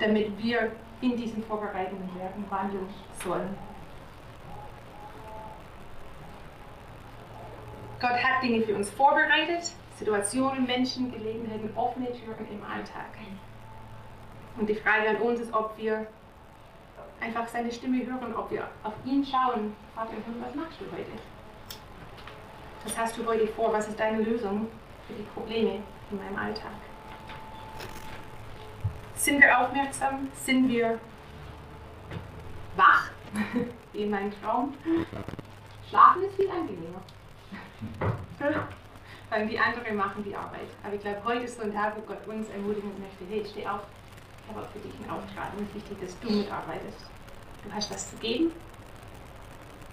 [0.00, 2.88] Damit wir in diesen vorbereitenden Werken wandeln
[3.22, 3.56] sollen.
[8.00, 13.06] Gott hat Dinge für uns vorbereitet, Situationen, Menschen, Gelegenheiten, offene Türen im Alltag.
[14.58, 16.06] Und die Frage an uns ist, ob wir
[17.20, 19.74] einfach seine Stimme hören, ob wir auf ihn schauen.
[19.94, 21.12] Vater was machst du heute?
[22.84, 23.72] Was hast du heute vor?
[23.72, 24.68] Was ist deine Lösung
[25.06, 25.80] für die Probleme
[26.10, 26.72] in meinem Alltag?
[29.14, 30.28] Sind wir aufmerksam?
[30.32, 30.98] Sind wir
[32.76, 33.10] wach?
[33.92, 34.74] Wie in meinem Traum?
[35.88, 37.02] Schlafen ist viel angenehmer.
[39.30, 40.68] Weil die anderen machen die Arbeit.
[40.82, 43.66] Aber ich glaube, heute ist so ein Tag, wo Gott uns ermutigen möchte, hey, steh
[43.66, 43.82] auf,
[44.56, 46.98] auch für dich einen Auftrag und ist wichtig, dass du mitarbeitest.
[47.64, 48.52] Du hast was zu geben,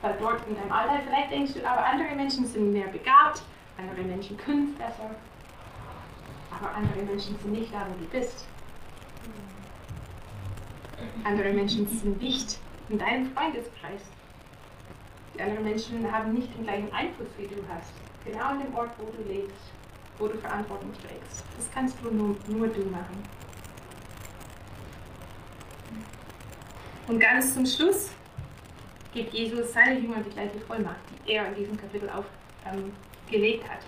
[0.02, 3.42] weil dort in deinem Alltag vielleicht denkst du, aber andere Menschen sind mehr begabt,
[3.78, 5.10] andere Menschen können es besser,
[6.52, 8.46] aber andere Menschen sind nicht da, wo du bist.
[11.24, 14.02] Andere Menschen sind nicht in deinem Freundeskreis.
[15.34, 17.92] Die anderen Menschen haben nicht den gleichen Einfluss wie du hast.
[18.24, 19.56] Genau an dem Ort, wo du lebst,
[20.18, 21.44] wo du Verantwortung trägst.
[21.58, 23.22] Das kannst du nur, nur du machen.
[27.08, 28.10] Und ganz zum Schluss
[29.14, 33.80] gibt Jesus seine Jünger die gleiche Vollmacht, die er in diesem Kapitel aufgelegt ähm, hat.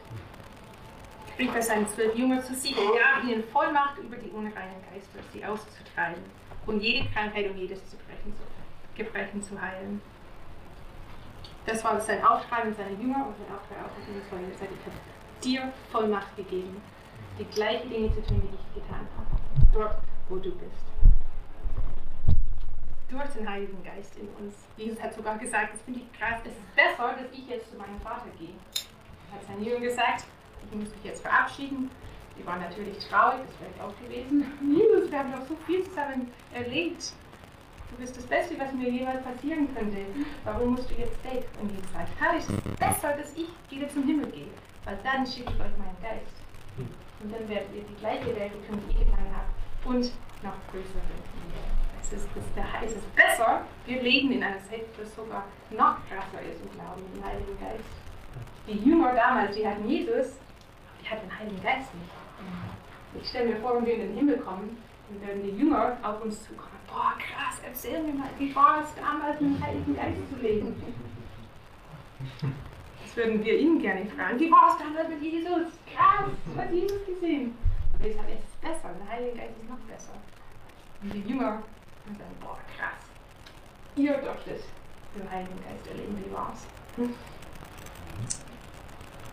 [1.34, 5.20] Spricht bei seinen zwölf Jüngern zu sich, er gab ihnen Vollmacht über die unreinen Geister,
[5.34, 6.24] sie auszutreiben
[6.68, 7.82] und jede Krankheit und jedes
[8.96, 10.02] Gebrechen zu heilen.
[11.66, 14.74] Das war sein Auftrag an seine Jünger und sein Auftrag auch an uns heute.
[14.74, 14.96] Ich habe
[15.44, 16.82] dir Vollmacht gegeben,
[17.40, 19.28] die gleichen Dinge zu tun, die ich getan habe.
[19.74, 19.98] Dort,
[20.30, 21.17] wo du bist.
[23.10, 24.54] Durch den Heiligen Geist in uns.
[24.76, 27.78] Jesus hat sogar gesagt, das finde ich krass, es ist besser, dass ich jetzt zu
[27.78, 28.54] meinem Vater gehe.
[29.32, 30.26] Er hat seinen Jüngern gesagt,
[30.70, 31.90] ich muss mich jetzt verabschieden,
[32.38, 34.46] die waren natürlich traurig, das wäre ich auch gewesen.
[34.62, 37.14] Jesus, wir haben doch so viel zusammen erlebt.
[37.90, 40.00] Du bist das Beste, was mir jemals passieren könnte.
[40.44, 41.48] Warum musst du jetzt weg?
[41.62, 44.52] Und Jesus sagt, Herr, es ist besser, dass ich wieder zum Himmel gehe,
[44.84, 46.36] weil dann schicke ich euch meinen Geist.
[47.24, 49.48] Und dann werdet ihr die gleiche Welt bekommen, die ich getan habe.
[49.86, 50.12] Und
[50.44, 51.37] noch größere.
[52.10, 52.44] Es ist, es,
[52.86, 57.04] es ist besser, wir leben in einer Zeit, das sogar noch krasser ist und glauben
[57.14, 57.84] im Heiligen Geist.
[58.66, 60.40] Die Jünger damals, die hatten Jesus,
[61.02, 63.22] die hatten den Heiligen Geist nicht.
[63.22, 64.78] Ich stelle mir vor, wenn wir in den Himmel kommen,
[65.10, 66.80] dann werden die Jünger auf uns zukommen.
[66.88, 70.82] Boah, krass, erzähl mir mal, wie war es damals mit dem Heiligen Geist zu leben?
[73.04, 74.40] Das würden wir ihnen gerne fragen.
[74.40, 75.74] Wie war es damals mit Jesus?
[75.94, 77.58] Krass, du hast Jesus gesehen.
[77.96, 80.14] Aber ich sage, es besser, der Heilige Geist ist noch besser.
[81.02, 81.62] Und die Jünger
[82.16, 82.94] sagen, boah, krass.
[83.96, 84.64] Ihr durftet
[85.16, 86.98] den Heiligen Geist erleben, wie war es?
[86.98, 87.14] Hm?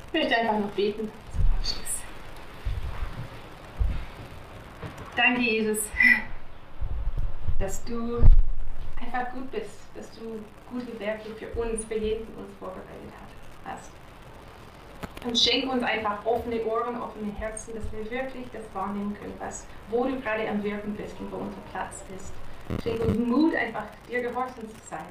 [0.07, 2.03] Ich möchte einfach noch beten zum Abschluss.
[5.17, 5.79] Danke, Jesus,
[7.59, 8.23] dass du
[9.01, 13.13] einfach gut bist, dass du gute Werke für uns, für jeden von uns vorbereitet
[13.65, 13.91] hast.
[15.25, 19.67] Und schenk uns einfach offene Ohren, offene Herzen, dass wir wirklich das wahrnehmen können, was,
[19.89, 22.33] wo du gerade am Wirken bist und wo unser Platz ist.
[22.83, 25.07] Schenk uns Mut, einfach dir gehorsam zu sein,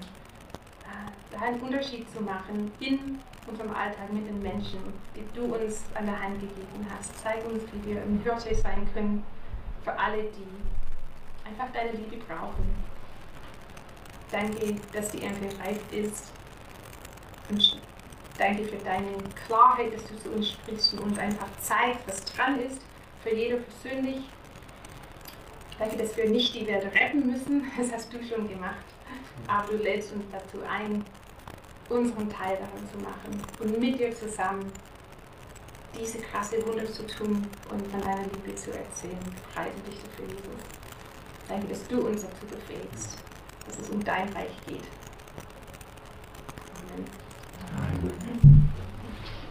[1.31, 4.79] da einen Unterschied zu machen in unserem Alltag mit den Menschen,
[5.15, 7.11] die du uns an der Hand gegeben hast.
[7.21, 9.23] Zeig uns, wie wir im Hirte sein können
[9.83, 12.65] für alle, die einfach deine Liebe brauchen.
[14.31, 16.31] Danke, dass die Ernte reif ist.
[17.49, 17.81] Und
[18.37, 19.11] Danke für deine
[19.45, 22.81] Klarheit, dass du zu uns sprichst und uns einfach zeigst, was dran ist,
[23.21, 24.23] für jeder persönlich.
[25.79, 28.85] Danke, dass wir nicht die Welt retten müssen, das hast du schon gemacht.
[29.47, 31.03] Aber du lädst uns dazu ein,
[31.89, 34.71] unseren Teil daran zu machen und mit dir zusammen
[35.99, 39.19] diese krasse Wunder zu tun und von deiner Liebe zu erzählen.
[39.53, 40.63] Preise dich dafür, Jesus.
[41.47, 43.17] Danke, dass du uns dazu befähigst,
[43.65, 44.83] dass es um dein Reich geht.
[46.89, 47.05] Amen.
[47.75, 48.52] Amen.